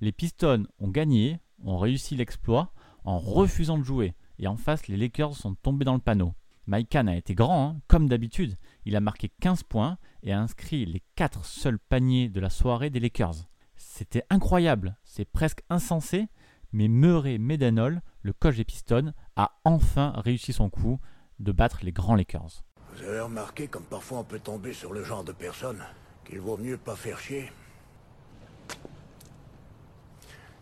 Les 0.00 0.12
Pistons 0.12 0.68
ont 0.78 0.90
gagné, 0.90 1.40
ont 1.64 1.78
réussi 1.78 2.14
l'exploit 2.14 2.72
en 3.02 3.18
refusant 3.18 3.78
de 3.78 3.82
jouer. 3.82 4.14
Et 4.38 4.46
en 4.46 4.56
face, 4.56 4.86
les 4.86 4.96
Lakers 4.96 5.34
sont 5.34 5.56
tombés 5.56 5.84
dans 5.84 5.94
le 5.94 5.98
panneau. 5.98 6.34
Maikan 6.66 7.08
a 7.08 7.16
été 7.16 7.34
grand, 7.34 7.68
hein, 7.68 7.80
comme 7.88 8.08
d'habitude. 8.08 8.56
Il 8.84 8.96
a 8.96 9.00
marqué 9.00 9.30
15 9.40 9.64
points 9.64 9.98
et 10.22 10.32
a 10.32 10.40
inscrit 10.40 10.86
les 10.86 11.02
4 11.16 11.44
seuls 11.44 11.78
paniers 11.78 12.28
de 12.28 12.40
la 12.40 12.50
soirée 12.50 12.90
des 12.90 13.00
Lakers. 13.00 13.48
C'était 13.76 14.24
incroyable, 14.30 14.96
c'est 15.02 15.24
presque 15.24 15.62
insensé, 15.68 16.28
mais 16.72 16.88
Murray 16.88 17.38
Medanol, 17.38 18.00
le 18.22 18.32
coach 18.32 18.56
des 18.56 18.64
Pistons, 18.64 19.12
a 19.36 19.58
enfin 19.64 20.12
réussi 20.16 20.52
son 20.52 20.70
coup 20.70 21.00
de 21.40 21.52
battre 21.52 21.80
les 21.82 21.92
grands 21.92 22.14
Lakers. 22.14 22.64
Vous 22.94 23.02
avez 23.04 23.20
remarqué 23.20 23.66
comme 23.66 23.84
parfois 23.84 24.18
on 24.18 24.24
peut 24.24 24.38
tomber 24.38 24.72
sur 24.72 24.92
le 24.92 25.02
genre 25.02 25.24
de 25.24 25.32
personne 25.32 25.82
qu'il 26.24 26.40
vaut 26.40 26.56
mieux 26.56 26.76
pas 26.76 26.94
faire 26.94 27.18
chier? 27.18 27.50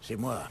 C'est 0.01 0.17
moi. 0.17 0.49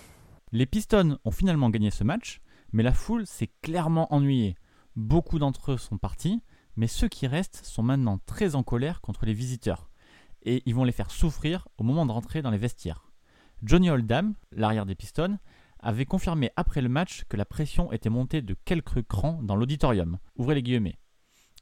Les 0.51 0.65
Pistons 0.65 1.17
ont 1.25 1.31
finalement 1.31 1.69
gagné 1.69 1.89
ce 1.89 2.03
match, 2.03 2.41
mais 2.71 2.83
la 2.83 2.93
foule 2.93 3.25
s'est 3.25 3.49
clairement 3.61 4.13
ennuyée. 4.13 4.55
Beaucoup 4.95 5.39
d'entre 5.39 5.73
eux 5.73 5.77
sont 5.77 5.97
partis, 5.97 6.41
mais 6.75 6.87
ceux 6.87 7.07
qui 7.07 7.27
restent 7.27 7.65
sont 7.65 7.83
maintenant 7.83 8.19
très 8.25 8.55
en 8.55 8.63
colère 8.63 9.01
contre 9.01 9.25
les 9.25 9.33
visiteurs. 9.33 9.89
Et 10.43 10.63
ils 10.65 10.75
vont 10.75 10.83
les 10.83 10.91
faire 10.91 11.11
souffrir 11.11 11.67
au 11.77 11.83
moment 11.83 12.05
de 12.05 12.11
rentrer 12.11 12.41
dans 12.41 12.51
les 12.51 12.57
vestiaires. 12.57 13.11
Johnny 13.61 13.89
Oldham, 13.89 14.35
l'arrière 14.51 14.85
des 14.85 14.95
Pistons, 14.95 15.37
avait 15.79 16.05
confirmé 16.05 16.51
après 16.55 16.81
le 16.81 16.89
match 16.89 17.23
que 17.29 17.37
la 17.37 17.45
pression 17.45 17.91
était 17.91 18.09
montée 18.09 18.41
de 18.41 18.55
quelques 18.65 19.05
crans 19.05 19.41
dans 19.43 19.55
l'auditorium. 19.55 20.17
Ouvrez 20.35 20.55
les 20.55 20.63
guillemets. 20.63 20.99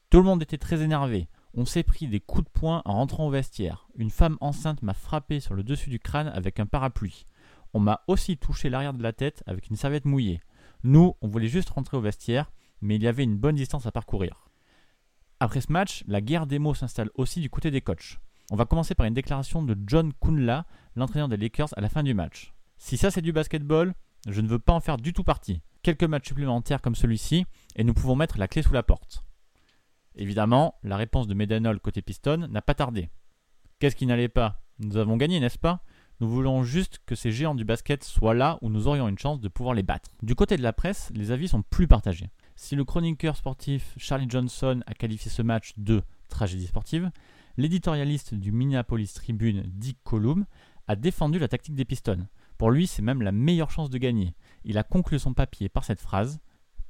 Tout 0.09 0.17
le 0.17 0.23
monde 0.23 0.41
était 0.41 0.57
très 0.57 0.81
énervé. 0.81 1.27
On 1.53 1.65
s'est 1.65 1.83
pris 1.83 2.07
des 2.07 2.19
coups 2.19 2.45
de 2.45 2.49
poing 2.49 2.81
en 2.85 2.93
rentrant 2.93 3.27
au 3.27 3.31
vestiaire. 3.31 3.87
Une 3.95 4.09
femme 4.09 4.37
enceinte 4.41 4.81
m'a 4.83 4.93
frappé 4.93 5.39
sur 5.39 5.53
le 5.53 5.63
dessus 5.63 5.89
du 5.89 5.99
crâne 5.99 6.27
avec 6.27 6.59
un 6.59 6.65
parapluie. 6.65 7.25
On 7.73 7.79
m'a 7.79 8.01
aussi 8.07 8.37
touché 8.37 8.69
l'arrière 8.69 8.93
de 8.93 9.03
la 9.03 9.13
tête 9.13 9.43
avec 9.45 9.69
une 9.69 9.75
serviette 9.75 10.05
mouillée. 10.05 10.39
Nous, 10.83 11.15
on 11.21 11.27
voulait 11.27 11.47
juste 11.47 11.69
rentrer 11.69 11.97
au 11.97 12.01
vestiaire 12.01 12.51
mais 12.81 12.95
il 12.95 13.03
y 13.03 13.07
avait 13.07 13.23
une 13.23 13.37
bonne 13.37 13.55
distance 13.55 13.85
à 13.85 13.91
parcourir. 13.91 14.47
Après 15.39 15.61
ce 15.61 15.71
match, 15.71 16.03
la 16.07 16.21
guerre 16.21 16.47
des 16.47 16.59
mots 16.59 16.73
s'installe 16.73 17.11
aussi 17.15 17.41
du 17.41 17.49
côté 17.49 17.71
des 17.71 17.81
coachs. 17.81 18.19
On 18.49 18.55
va 18.55 18.65
commencer 18.65 18.95
par 18.95 19.05
une 19.05 19.13
déclaration 19.13 19.61
de 19.61 19.77
John 19.85 20.13
Kunla, 20.21 20.65
l'entraîneur 20.95 21.27
des 21.27 21.37
Lakers, 21.37 21.77
à 21.77 21.81
la 21.81 21.89
fin 21.89 22.03
du 22.03 22.13
match. 22.13 22.53
Si 22.77 22.97
ça 22.97 23.11
c'est 23.11 23.21
du 23.21 23.33
basketball, 23.33 23.93
je 24.27 24.41
ne 24.41 24.47
veux 24.47 24.59
pas 24.59 24.73
en 24.73 24.79
faire 24.79 24.97
du 24.97 25.13
tout 25.13 25.23
partie. 25.23 25.61
Quelques 25.83 26.03
matchs 26.03 26.27
supplémentaires 26.27 26.81
comme 26.81 26.95
celui-ci, 26.95 27.45
et 27.75 27.83
nous 27.83 27.93
pouvons 27.93 28.15
mettre 28.15 28.37
la 28.37 28.47
clé 28.47 28.61
sous 28.61 28.73
la 28.73 28.83
porte. 28.83 29.23
Évidemment, 30.15 30.75
la 30.83 30.97
réponse 30.97 31.27
de 31.27 31.33
Medanol 31.33 31.79
côté 31.79 32.01
Piston 32.01 32.47
n'a 32.49 32.61
pas 32.61 32.73
tardé. 32.73 33.09
Qu'est-ce 33.79 33.95
qui 33.95 34.07
n'allait 34.07 34.29
pas? 34.29 34.63
Nous 34.79 34.97
avons 34.97 35.17
gagné, 35.17 35.39
n'est-ce 35.39 35.59
pas? 35.59 35.83
Nous 36.19 36.27
voulons 36.27 36.63
juste 36.63 36.99
que 37.05 37.13
ces 37.13 37.31
géants 37.31 37.53
du 37.53 37.63
basket 37.63 38.03
soient 38.03 38.33
là 38.33 38.57
où 38.61 38.69
nous 38.69 38.87
aurions 38.87 39.07
une 39.07 39.19
chance 39.19 39.39
de 39.39 39.49
pouvoir 39.49 39.75
les 39.75 39.83
battre. 39.83 40.09
Du 40.23 40.33
côté 40.33 40.57
de 40.57 40.63
la 40.63 40.73
presse, 40.73 41.11
les 41.13 41.31
avis 41.31 41.47
sont 41.47 41.61
plus 41.61 41.87
partagés. 41.87 42.31
Si 42.59 42.75
le 42.75 42.83
chroniqueur 42.83 43.37
sportif 43.37 43.93
Charlie 43.97 44.25
Johnson 44.27 44.81
a 44.87 44.95
qualifié 44.95 45.29
ce 45.29 45.43
match 45.43 45.73
de 45.77 46.01
tragédie 46.27 46.65
sportive, 46.65 47.11
l'éditorialiste 47.55 48.33
du 48.33 48.51
Minneapolis 48.51 49.13
Tribune 49.13 49.61
Dick 49.67 49.99
Colum 50.03 50.43
a 50.87 50.95
défendu 50.95 51.37
la 51.37 51.47
tactique 51.47 51.75
des 51.75 51.85
Pistons. 51.85 52.27
Pour 52.57 52.71
lui, 52.71 52.87
c'est 52.87 53.03
même 53.03 53.21
la 53.21 53.31
meilleure 53.31 53.69
chance 53.69 53.91
de 53.91 53.99
gagner. 53.99 54.33
Il 54.63 54.79
a 54.79 54.83
conclu 54.83 55.19
son 55.19 55.35
papier 55.35 55.69
par 55.69 55.83
cette 55.83 56.01
phrase 56.01 56.39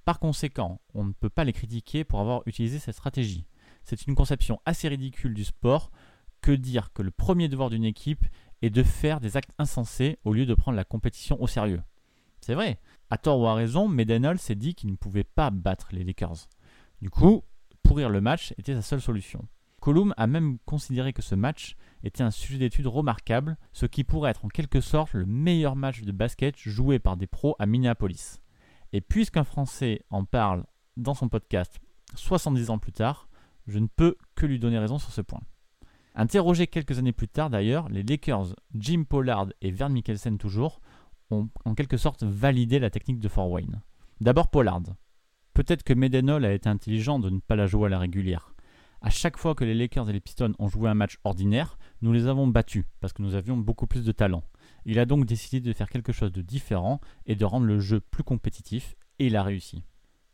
Par 0.05 0.19
conséquent, 0.19 0.79
on 0.93 1.03
ne 1.03 1.11
peut 1.11 1.29
pas 1.29 1.43
les 1.43 1.53
critiquer 1.53 2.05
pour 2.05 2.21
avoir 2.21 2.43
utilisé 2.45 2.79
cette 2.79 2.95
stratégie. 2.95 3.45
C'est 3.83 4.07
une 4.07 4.15
conception 4.15 4.61
assez 4.65 4.87
ridicule 4.87 5.33
du 5.33 5.43
sport 5.43 5.91
que 6.39 6.53
dire 6.53 6.93
que 6.93 7.01
le 7.01 7.11
premier 7.11 7.49
devoir 7.49 7.69
d'une 7.69 7.83
équipe 7.83 8.23
est 8.61 8.69
de 8.69 8.83
faire 8.83 9.19
des 9.19 9.35
actes 9.35 9.53
insensés 9.57 10.17
au 10.23 10.31
lieu 10.31 10.45
de 10.45 10.53
prendre 10.53 10.77
la 10.77 10.85
compétition 10.85 11.41
au 11.41 11.47
sérieux? 11.47 11.81
C'est 12.39 12.55
vrai, 12.55 12.79
à 13.09 13.17
tort 13.17 13.39
ou 13.39 13.47
à 13.47 13.55
raison, 13.55 13.87
Medenol 13.87 14.37
s'est 14.37 14.55
dit 14.55 14.75
qu'il 14.75 14.91
ne 14.91 14.95
pouvait 14.95 15.23
pas 15.23 15.49
battre 15.49 15.89
les 15.91 16.03
Lakers. 16.03 16.47
Du 17.01 17.09
coup, 17.09 17.43
pourrir 17.83 18.09
le 18.09 18.21
match 18.21 18.53
était 18.57 18.75
sa 18.75 18.81
seule 18.81 19.01
solution. 19.01 19.47
Colum 19.79 20.13
a 20.17 20.27
même 20.27 20.57
considéré 20.65 21.13
que 21.13 21.21
ce 21.21 21.35
match 21.35 21.75
était 22.03 22.23
un 22.23 22.31
sujet 22.31 22.57
d'étude 22.57 22.87
remarquable, 22.87 23.57
ce 23.73 23.85
qui 23.85 24.03
pourrait 24.03 24.31
être 24.31 24.45
en 24.45 24.49
quelque 24.49 24.81
sorte 24.81 25.13
le 25.13 25.25
meilleur 25.25 25.75
match 25.75 26.01
de 26.01 26.11
basket 26.11 26.57
joué 26.57 26.99
par 26.99 27.15
des 27.15 27.27
pros 27.27 27.55
à 27.59 27.65
Minneapolis. 27.65 28.41
Et 28.91 29.01
puisqu'un 29.01 29.43
Français 29.43 30.03
en 30.09 30.25
parle 30.25 30.65
dans 30.97 31.13
son 31.13 31.29
podcast 31.29 31.79
70 32.15 32.69
ans 32.69 32.79
plus 32.79 32.91
tard, 32.91 33.29
je 33.67 33.79
ne 33.79 33.87
peux 33.87 34.17
que 34.35 34.45
lui 34.45 34.59
donner 34.59 34.79
raison 34.79 34.97
sur 34.97 35.11
ce 35.11 35.21
point. 35.21 35.41
Interrogés 36.15 36.67
quelques 36.67 36.97
années 36.97 37.13
plus 37.13 37.27
tard 37.27 37.49
d'ailleurs, 37.51 37.89
les 37.89 38.01
Lakers, 38.01 38.55
Jim 38.73 39.03
Pollard 39.07 39.47
et 39.61 39.71
Vern 39.71 39.93
Mikkelsen 39.93 40.37
toujours, 40.37 40.81
ont 41.31 41.49
en 41.65 41.75
quelque 41.75 41.97
sorte 41.97 42.23
validé 42.23 42.79
la 42.79 42.89
technique 42.89 43.19
de 43.19 43.27
Fort 43.27 43.49
Wayne. 43.49 43.81
D'abord 44.21 44.49
Pollard. 44.49 44.83
Peut-être 45.53 45.83
que 45.83 45.93
Medenol 45.93 46.45
a 46.45 46.53
été 46.53 46.69
intelligent 46.69 47.19
de 47.19 47.29
ne 47.29 47.39
pas 47.39 47.55
la 47.55 47.67
jouer 47.67 47.87
à 47.87 47.89
la 47.89 47.99
régulière. 47.99 48.53
À 49.01 49.09
chaque 49.09 49.37
fois 49.37 49.53
que 49.53 49.63
les 49.63 49.75
Lakers 49.75 50.09
et 50.09 50.13
les 50.13 50.19
Pistons 50.19 50.53
ont 50.57 50.67
joué 50.67 50.89
un 50.89 50.95
match 50.95 51.17
ordinaire, 51.23 51.77
nous 52.01 52.11
les 52.11 52.27
avons 52.27 52.47
battus 52.47 52.85
parce 52.99 53.13
que 53.13 53.21
nous 53.21 53.35
avions 53.35 53.57
beaucoup 53.57 53.85
plus 53.85 54.03
de 54.03 54.11
talent. 54.11 54.43
Il 54.85 54.99
a 54.99 55.05
donc 55.05 55.25
décidé 55.25 55.59
de 55.59 55.73
faire 55.73 55.89
quelque 55.89 56.11
chose 56.11 56.31
de 56.31 56.41
différent 56.41 56.99
et 57.25 57.35
de 57.35 57.45
rendre 57.45 57.67
le 57.67 57.79
jeu 57.79 57.99
plus 57.99 58.23
compétitif 58.23 58.95
et 59.19 59.27
il 59.27 59.35
a 59.35 59.43
réussi. 59.43 59.83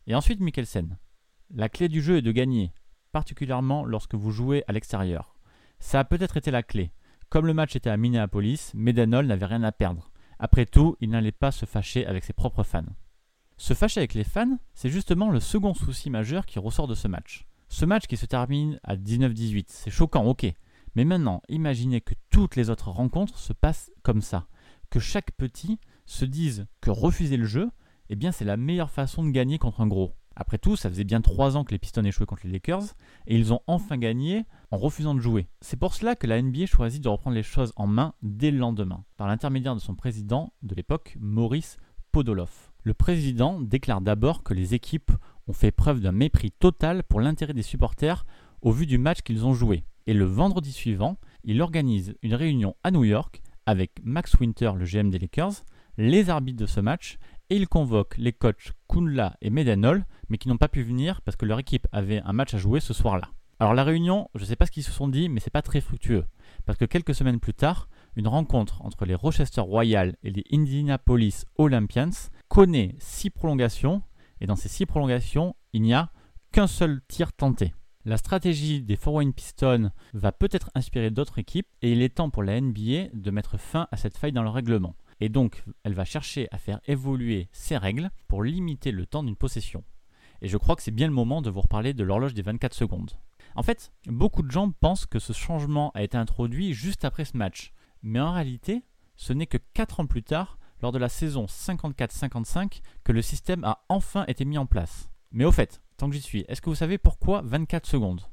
Et 0.08 0.16
ensuite 0.16 0.40
Mikkelsen. 0.40 0.98
La 1.54 1.70
clé 1.70 1.90
du 1.90 2.02
jeu 2.02 2.18
est 2.18 2.22
de 2.22 2.32
gagner, 2.32 2.72
particulièrement 3.12 3.86
lorsque 3.86 4.16
vous 4.16 4.32
jouez 4.32 4.64
à 4.68 4.72
l'extérieur. 4.72 5.36
Ça 5.80 6.00
a 6.00 6.04
peut-être 6.06 6.38
été 6.38 6.50
la 6.50 6.64
clé. 6.64 6.92
Comme 7.30 7.48
le 7.48 7.54
match 7.54 7.76
était 7.76 7.90
à 7.90 7.98
Minneapolis, 7.98 8.72
Medenol 8.74 9.26
n'avait 9.28 9.46
rien 9.46 9.64
à 9.64 9.72
perdre. 9.72 10.12
Après 10.44 10.66
tout, 10.66 10.98
il 11.00 11.12
n'allait 11.12 11.32
pas 11.32 11.54
se 11.54 11.66
fâcher 11.66 12.06
avec 12.06 12.26
ses 12.26 12.34
propres 12.34 12.64
fans. 12.64 12.84
Se 13.56 13.74
fâcher 13.74 14.02
avec 14.02 14.14
les 14.14 14.26
fans, 14.26 14.58
c'est 14.74 14.90
justement 14.90 15.32
le 15.32 15.40
second 15.40 15.74
souci 15.74 16.10
majeur 16.10 16.46
qui 16.46 16.60
ressort 16.60 16.86
de 16.86 16.96
ce 16.96 17.08
match. 17.08 17.48
Ce 17.70 17.86
match 17.86 18.08
qui 18.08 18.18
se 18.18 18.26
termine 18.26 18.78
à 18.84 18.98
19-18, 18.98 19.68
c'est 19.70 19.90
choquant, 19.90 20.26
ok. 20.26 20.46
Mais 20.96 21.06
maintenant, 21.06 21.42
imaginez 21.48 22.02
que 22.02 22.14
toutes 22.30 22.58
les 22.58 22.70
autres 22.70 22.90
rencontres 22.90 23.40
se 23.40 23.54
passent 23.54 23.90
comme 24.02 24.20
ça. 24.20 24.48
Que 24.90 25.00
chaque 25.00 25.32
petit 25.32 25.80
se 26.06 26.26
dise 26.26 26.68
que 26.82 26.90
refuser 26.90 27.38
le 27.38 27.46
jeu, 27.46 27.72
eh 28.10 28.18
bien 28.18 28.34
c'est 28.34 28.44
la 28.44 28.58
meilleure 28.58 28.92
façon 28.92 29.24
de 29.24 29.32
gagner 29.32 29.60
contre 29.60 29.80
un 29.80 29.88
gros. 29.88 30.14
Après 30.36 30.58
tout, 30.58 30.76
ça 30.76 30.90
faisait 30.90 31.04
bien 31.04 31.22
trois 31.22 31.58
ans 31.58 31.64
que 31.64 31.72
les 31.72 31.80
Pistons 31.80 32.04
échouaient 32.04 32.26
contre 32.26 32.46
les 32.46 32.52
Lakers, 32.54 32.96
et 33.28 33.38
ils 33.38 33.54
ont 33.54 33.62
enfin 33.68 33.98
gagné 33.98 34.46
en 34.72 34.78
refusant 34.78 35.14
de 35.14 35.20
jouer. 35.20 35.48
C'est 35.62 35.78
pour 35.78 35.94
cela 35.94 36.16
que 36.16 36.28
la 36.28 36.42
NBA 36.42 36.66
choisit 36.66 37.04
de 37.04 37.10
reprendre 37.10 37.36
les 37.36 37.44
choses 37.44 37.74
en 37.76 37.88
main 37.88 38.14
dès 38.22 38.52
le 38.52 38.58
lendemain, 38.58 39.04
par 39.18 39.28
l'intermédiaire 39.28 39.76
de 39.76 39.80
son 39.80 39.96
président 39.96 40.54
de 40.64 40.76
l'époque, 40.76 41.18
Maurice 41.20 41.78
Podoloff. 42.12 42.74
Le 42.84 42.94
président 42.94 43.62
déclare 43.62 44.02
d'abord 44.02 44.44
que 44.44 44.54
les 44.54 44.74
équipes 44.74 45.12
ont 45.48 45.54
fait 45.54 45.72
preuve 45.72 46.02
d'un 46.02 46.12
mépris 46.12 46.52
total 46.52 47.04
pour 47.04 47.22
l'intérêt 47.22 47.54
des 47.54 47.62
supporters 47.62 48.26
au 48.62 48.72
vu 48.72 48.86
du 48.86 48.98
match 48.98 49.22
qu'ils 49.22 49.46
ont 49.46 49.54
joué. 49.54 49.84
Et 50.06 50.14
le 50.14 50.26
vendredi 50.26 50.72
suivant, 50.72 51.18
il 51.44 51.62
organise 51.62 52.16
une 52.22 52.36
réunion 52.36 52.76
à 52.84 52.92
New 52.92 53.04
York 53.04 53.42
avec 53.66 53.92
Max 54.04 54.34
Winter, 54.40 54.72
le 54.78 54.86
GM 54.86 55.10
des 55.10 55.20
Lakers, 55.20 55.64
les 55.98 56.30
arbitres 56.30 56.60
de 56.60 56.66
ce 56.66 56.80
match, 56.80 57.18
et 57.50 57.56
il 57.56 57.68
convoque 57.68 58.18
les 58.18 58.34
coachs 58.34 58.74
Kunla 58.90 59.38
et 59.42 59.50
Medenol, 59.50 60.06
mais 60.30 60.38
qui 60.38 60.48
n'ont 60.48 60.58
pas 60.58 60.68
pu 60.68 60.84
venir 60.84 61.22
parce 61.22 61.36
que 61.38 61.46
leur 61.46 61.60
équipe 61.60 61.88
avait 61.92 62.22
un 62.24 62.34
match 62.34 62.54
à 62.54 62.58
jouer 62.58 62.80
ce 62.80 62.94
soir-là. 62.94 63.30
Alors 63.60 63.74
la 63.74 63.84
réunion, 63.84 64.30
je 64.36 64.42
ne 64.42 64.46
sais 64.46 64.56
pas 64.56 64.66
ce 64.66 64.72
qu'ils 64.72 64.84
se 64.84 64.92
sont 64.92 65.08
dit, 65.08 65.30
mais 65.30 65.40
c'est 65.40 65.50
pas 65.50 65.62
très 65.62 65.82
fructueux, 65.82 66.26
parce 66.66 66.78
que 66.78 66.86
quelques 66.86 67.16
semaines 67.16 67.40
plus 67.40 67.54
tard, 67.54 67.88
une 68.16 68.28
rencontre 68.28 68.82
entre 68.82 69.06
les 69.06 69.16
Rochester 69.16 69.62
Royals 69.62 70.16
et 70.24 70.32
les 70.32 70.44
Indianapolis 70.52 71.46
Olympians 71.58 72.30
connaît 72.48 72.96
six 73.00 73.30
prolongations, 73.30 74.02
et 74.42 74.48
dans 74.48 74.56
ces 74.56 74.70
six 74.70 74.86
prolongations, 74.86 75.56
il 75.72 75.84
n'y 75.84 75.94
a 75.94 76.12
qu'un 76.52 76.68
seul 76.68 77.02
tir 77.08 77.32
tenté. 77.34 77.74
La 78.06 78.18
stratégie 78.18 78.82
des 78.82 78.98
Fort 78.98 79.14
Wayne 79.14 79.32
Pistons 79.32 79.90
va 80.14 80.34
peut-être 80.34 80.70
inspirer 80.76 81.10
d'autres 81.10 81.40
équipes 81.40 81.68
et 81.82 81.94
il 81.94 82.02
est 82.02 82.16
temps 82.16 82.30
pour 82.30 82.44
la 82.44 82.60
NBA 82.60 83.08
de 83.14 83.32
mettre 83.32 83.58
fin 83.58 83.88
à 83.92 83.98
cette 83.98 84.18
faille 84.18 84.34
dans 84.34 84.44
le 84.44 84.50
règlement. 84.50 84.94
Et 85.24 85.30
donc, 85.30 85.64
elle 85.86 85.94
va 85.94 86.04
chercher 86.04 86.50
à 86.52 86.58
faire 86.58 86.82
évoluer 86.86 87.48
ses 87.54 87.78
règles 87.78 88.12
pour 88.28 88.44
limiter 88.44 88.92
le 88.92 89.06
temps 89.06 89.24
d'une 89.24 89.38
possession. 89.38 89.86
Et 90.42 90.50
je 90.50 90.58
crois 90.58 90.76
que 90.76 90.82
c'est 90.82 90.92
bien 90.92 91.08
le 91.08 91.14
moment 91.14 91.42
de 91.42 91.50
vous 91.50 91.62
reparler 91.62 91.94
de 91.94 92.04
l'horloge 92.04 92.34
des 92.34 92.42
24 92.42 92.74
secondes. 92.74 93.12
En 93.56 93.64
fait, 93.64 93.94
beaucoup 94.06 94.44
de 94.44 94.52
gens 94.52 94.70
pensent 94.72 95.06
que 95.06 95.20
ce 95.20 95.32
changement 95.32 95.92
a 95.96 96.04
été 96.04 96.18
introduit 96.18 96.74
juste 96.74 97.06
après 97.06 97.24
ce 97.24 97.38
match. 97.38 97.72
Mais 98.02 98.20
en 98.20 98.34
réalité, 98.34 98.84
ce 99.16 99.32
n'est 99.32 99.48
que 99.48 99.58
4 99.74 100.02
ans 100.02 100.08
plus 100.08 100.24
tard, 100.24 100.60
lors 100.82 100.92
de 100.92 101.00
la 101.00 101.08
saison 101.08 101.46
54-55, 101.46 102.82
que 103.06 103.14
le 103.14 103.22
système 103.22 103.64
a 103.64 103.86
enfin 103.88 104.26
été 104.28 104.44
mis 104.44 104.58
en 104.58 104.66
place. 104.66 105.10
Mais 105.32 105.46
au 105.46 105.54
fait, 105.54 105.82
tant 105.96 106.10
que 106.10 106.16
j'y 106.18 106.22
suis, 106.22 106.44
est-ce 106.50 106.60
que 106.60 106.70
vous 106.70 106.76
savez 106.76 106.98
pourquoi 106.98 107.44
24 107.44 107.86
secondes? 107.86 108.24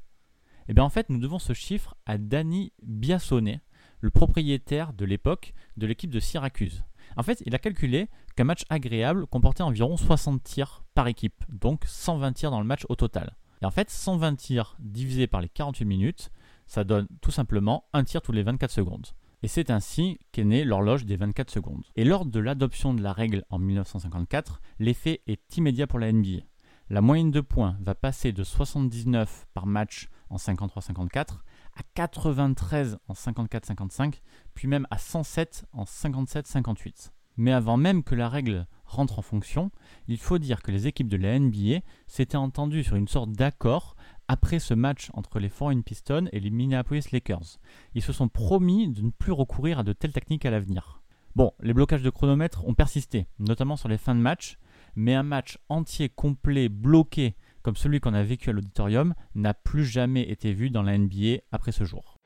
Eh 0.66 0.74
bien 0.74 0.82
en 0.82 0.90
fait, 0.90 1.08
nous 1.08 1.18
devons 1.18 1.38
ce 1.38 1.52
chiffre 1.52 1.94
à 2.04 2.18
Danny 2.18 2.72
Biasone, 2.82 3.60
le 4.00 4.10
propriétaire 4.10 4.92
de 4.92 5.04
l'époque 5.04 5.54
de 5.76 5.86
l'équipe 5.86 6.10
de 6.10 6.20
Syracuse. 6.20 6.84
En 7.16 7.22
fait, 7.22 7.42
il 7.46 7.54
a 7.54 7.58
calculé 7.58 8.08
qu'un 8.36 8.44
match 8.44 8.64
agréable 8.70 9.26
comportait 9.26 9.62
environ 9.62 9.96
60 9.96 10.42
tirs 10.42 10.84
par 10.94 11.08
équipe, 11.08 11.44
donc 11.48 11.84
120 11.86 12.32
tirs 12.32 12.50
dans 12.50 12.60
le 12.60 12.66
match 12.66 12.84
au 12.88 12.96
total. 12.96 13.36
Et 13.62 13.66
en 13.66 13.70
fait, 13.70 13.90
120 13.90 14.36
tirs 14.36 14.76
divisé 14.78 15.26
par 15.26 15.40
les 15.40 15.48
48 15.48 15.84
minutes, 15.84 16.30
ça 16.66 16.84
donne 16.84 17.08
tout 17.20 17.30
simplement 17.30 17.84
un 17.92 18.04
tir 18.04 18.22
tous 18.22 18.32
les 18.32 18.42
24 18.42 18.70
secondes. 18.70 19.06
Et 19.42 19.48
c'est 19.48 19.70
ainsi 19.70 20.18
qu'est 20.32 20.44
née 20.44 20.64
l'horloge 20.64 21.06
des 21.06 21.16
24 21.16 21.50
secondes. 21.50 21.82
Et 21.96 22.04
lors 22.04 22.26
de 22.26 22.40
l'adoption 22.40 22.94
de 22.94 23.02
la 23.02 23.12
règle 23.12 23.44
en 23.48 23.58
1954, 23.58 24.60
l'effet 24.78 25.22
est 25.26 25.56
immédiat 25.56 25.86
pour 25.86 25.98
la 25.98 26.12
NBA. 26.12 26.42
La 26.90 27.00
moyenne 27.00 27.30
de 27.30 27.40
points 27.40 27.76
va 27.80 27.94
passer 27.94 28.32
de 28.32 28.44
79 28.44 29.46
par 29.54 29.66
match 29.66 30.08
en 30.28 30.36
53-54 30.36 31.38
à 31.80 31.82
93 31.94 32.98
en 33.08 33.14
54-55, 33.14 34.20
puis 34.52 34.68
même 34.68 34.86
à 34.90 34.98
107 34.98 35.64
en 35.72 35.84
57-58. 35.84 37.10
Mais 37.38 37.52
avant 37.52 37.78
même 37.78 38.02
que 38.02 38.14
la 38.14 38.28
règle 38.28 38.66
rentre 38.84 39.18
en 39.18 39.22
fonction, 39.22 39.70
il 40.06 40.18
faut 40.18 40.38
dire 40.38 40.60
que 40.60 40.72
les 40.72 40.86
équipes 40.86 41.08
de 41.08 41.16
la 41.16 41.38
NBA 41.38 41.80
s'étaient 42.06 42.36
entendues 42.36 42.84
sur 42.84 42.96
une 42.96 43.08
sorte 43.08 43.32
d'accord 43.32 43.96
après 44.28 44.58
ce 44.58 44.74
match 44.74 45.08
entre 45.14 45.38
les 45.38 45.48
Foreign 45.48 45.82
Pistons 45.82 46.28
et 46.32 46.40
les 46.40 46.50
Minneapolis 46.50 47.12
Lakers. 47.12 47.58
Ils 47.94 48.02
se 48.02 48.12
sont 48.12 48.28
promis 48.28 48.88
de 48.88 49.00
ne 49.00 49.10
plus 49.10 49.32
recourir 49.32 49.78
à 49.78 49.82
de 49.82 49.94
telles 49.94 50.12
techniques 50.12 50.44
à 50.44 50.50
l'avenir. 50.50 51.02
Bon, 51.34 51.52
les 51.62 51.72
blocages 51.72 52.02
de 52.02 52.10
chronomètre 52.10 52.66
ont 52.66 52.74
persisté, 52.74 53.26
notamment 53.38 53.76
sur 53.76 53.88
les 53.88 53.96
fins 53.96 54.14
de 54.14 54.20
match, 54.20 54.58
mais 54.96 55.14
un 55.14 55.22
match 55.22 55.58
entier, 55.70 56.10
complet, 56.10 56.68
bloqué, 56.68 57.36
comme 57.62 57.76
celui 57.76 58.00
qu'on 58.00 58.14
a 58.14 58.22
vécu 58.22 58.50
à 58.50 58.52
l'auditorium, 58.52 59.14
n'a 59.34 59.54
plus 59.54 59.84
jamais 59.84 60.22
été 60.22 60.52
vu 60.52 60.70
dans 60.70 60.82
la 60.82 60.96
NBA 60.96 61.42
après 61.52 61.72
ce 61.72 61.84
jour. 61.84 62.16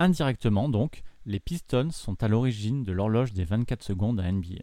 Indirectement 0.00 0.68
donc, 0.68 1.02
les 1.26 1.40
Pistons 1.40 1.90
sont 1.90 2.22
à 2.22 2.28
l'origine 2.28 2.84
de 2.84 2.92
l'horloge 2.92 3.32
des 3.32 3.44
24 3.44 3.82
secondes 3.82 4.20
à 4.20 4.30
NBA. 4.30 4.62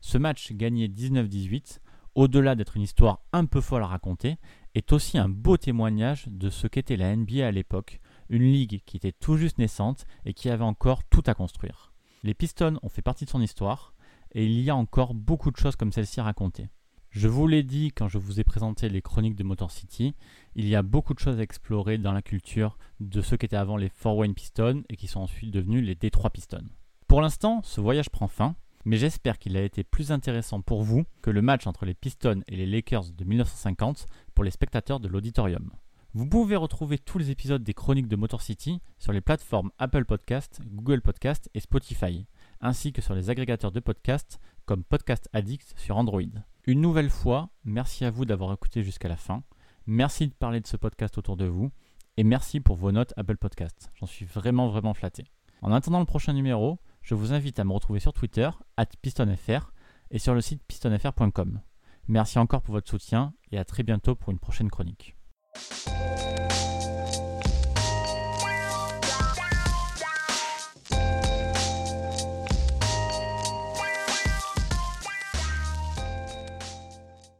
Ce 0.00 0.18
match 0.18 0.52
gagné 0.52 0.88
19-18 0.88 1.80
au-delà 2.14 2.54
d'être 2.54 2.76
une 2.76 2.82
histoire 2.82 3.20
un 3.32 3.46
peu 3.46 3.60
folle 3.60 3.82
à 3.82 3.86
raconter, 3.86 4.36
est 4.74 4.92
aussi 4.92 5.18
un 5.18 5.28
beau 5.28 5.56
témoignage 5.56 6.26
de 6.28 6.50
ce 6.50 6.66
qu'était 6.66 6.96
la 6.96 7.14
NBA 7.14 7.46
à 7.46 7.50
l'époque, 7.50 8.00
une 8.28 8.42
ligue 8.42 8.82
qui 8.84 8.96
était 8.96 9.12
tout 9.12 9.36
juste 9.36 9.58
naissante 9.58 10.06
et 10.24 10.34
qui 10.34 10.50
avait 10.50 10.64
encore 10.64 11.04
tout 11.04 11.22
à 11.26 11.34
construire. 11.34 11.92
Les 12.22 12.34
Pistons 12.34 12.78
ont 12.82 12.88
fait 12.88 13.02
partie 13.02 13.24
de 13.24 13.30
son 13.30 13.42
histoire, 13.42 13.94
et 14.32 14.44
il 14.44 14.60
y 14.60 14.70
a 14.70 14.76
encore 14.76 15.14
beaucoup 15.14 15.50
de 15.50 15.56
choses 15.56 15.76
comme 15.76 15.92
celle-ci 15.92 16.20
à 16.20 16.24
raconter. 16.24 16.68
Je 17.10 17.28
vous 17.28 17.46
l'ai 17.46 17.62
dit 17.62 17.92
quand 17.92 18.08
je 18.08 18.18
vous 18.18 18.40
ai 18.40 18.44
présenté 18.44 18.88
les 18.88 19.00
chroniques 19.00 19.36
de 19.36 19.44
Motor 19.44 19.70
City, 19.70 20.16
il 20.56 20.66
y 20.66 20.74
a 20.74 20.82
beaucoup 20.82 21.14
de 21.14 21.20
choses 21.20 21.38
à 21.38 21.42
explorer 21.42 21.96
dans 21.96 22.10
la 22.10 22.22
culture 22.22 22.76
de 22.98 23.20
ceux 23.20 23.36
qui 23.36 23.46
étaient 23.46 23.56
avant 23.56 23.76
les 23.76 23.88
Fort 23.88 24.16
Wayne 24.16 24.34
Pistons 24.34 24.82
et 24.88 24.96
qui 24.96 25.06
sont 25.06 25.20
ensuite 25.20 25.52
devenus 25.52 25.84
les 25.84 25.94
Detroit 25.94 26.30
Pistons. 26.30 26.68
Pour 27.06 27.20
l'instant, 27.20 27.60
ce 27.62 27.80
voyage 27.80 28.10
prend 28.10 28.26
fin, 28.26 28.56
mais 28.84 28.96
j'espère 28.96 29.38
qu'il 29.38 29.56
a 29.56 29.62
été 29.62 29.84
plus 29.84 30.12
intéressant 30.12 30.60
pour 30.60 30.82
vous 30.82 31.04
que 31.22 31.30
le 31.30 31.42
match 31.42 31.66
entre 31.66 31.84
les 31.84 31.94
Pistons 31.94 32.42
et 32.48 32.56
les 32.56 32.66
Lakers 32.66 33.10
de 33.10 33.24
1950 33.24 34.06
pour 34.34 34.44
les 34.44 34.50
spectateurs 34.50 35.00
de 35.00 35.08
l'auditorium. 35.08 35.70
Vous 36.16 36.26
pouvez 36.26 36.54
retrouver 36.54 36.98
tous 36.98 37.18
les 37.18 37.30
épisodes 37.30 37.64
des 37.64 37.74
chroniques 37.74 38.06
de 38.06 38.14
Motor 38.14 38.40
City 38.40 38.80
sur 38.98 39.12
les 39.12 39.20
plateformes 39.20 39.72
Apple 39.78 40.04
Podcast, 40.04 40.60
Google 40.64 41.00
Podcast 41.00 41.50
et 41.54 41.60
Spotify, 41.60 42.26
ainsi 42.60 42.92
que 42.92 43.02
sur 43.02 43.14
les 43.14 43.30
agrégateurs 43.30 43.72
de 43.72 43.80
podcasts 43.80 44.38
comme 44.64 44.84
Podcast 44.84 45.28
Addict 45.32 45.74
sur 45.76 45.96
Android. 45.96 46.22
Une 46.66 46.80
nouvelle 46.80 47.10
fois, 47.10 47.50
merci 47.64 48.04
à 48.04 48.10
vous 48.10 48.24
d'avoir 48.24 48.52
écouté 48.52 48.82
jusqu'à 48.82 49.08
la 49.08 49.16
fin. 49.16 49.42
Merci 49.86 50.28
de 50.28 50.34
parler 50.34 50.60
de 50.60 50.66
ce 50.66 50.76
podcast 50.76 51.18
autour 51.18 51.36
de 51.36 51.46
vous 51.46 51.72
et 52.16 52.22
merci 52.22 52.60
pour 52.60 52.76
vos 52.76 52.92
notes 52.92 53.12
Apple 53.16 53.36
Podcast. 53.36 53.90
J'en 53.94 54.06
suis 54.06 54.24
vraiment 54.24 54.68
vraiment 54.68 54.94
flatté. 54.94 55.24
En 55.62 55.72
attendant 55.72 55.98
le 55.98 56.06
prochain 56.06 56.32
numéro, 56.32 56.78
je 57.04 57.14
vous 57.14 57.32
invite 57.32 57.58
à 57.58 57.64
me 57.64 57.72
retrouver 57.72 58.00
sur 58.00 58.12
Twitter, 58.12 58.48
at 58.76 58.86
pistonfr, 59.02 59.72
et 60.10 60.18
sur 60.18 60.34
le 60.34 60.40
site 60.40 60.62
pistonfr.com. 60.66 61.60
Merci 62.08 62.38
encore 62.38 62.62
pour 62.62 62.74
votre 62.74 62.90
soutien 62.90 63.34
et 63.52 63.58
à 63.58 63.64
très 63.64 63.82
bientôt 63.82 64.14
pour 64.14 64.32
une 64.32 64.38
prochaine 64.38 64.70
chronique. 64.70 65.16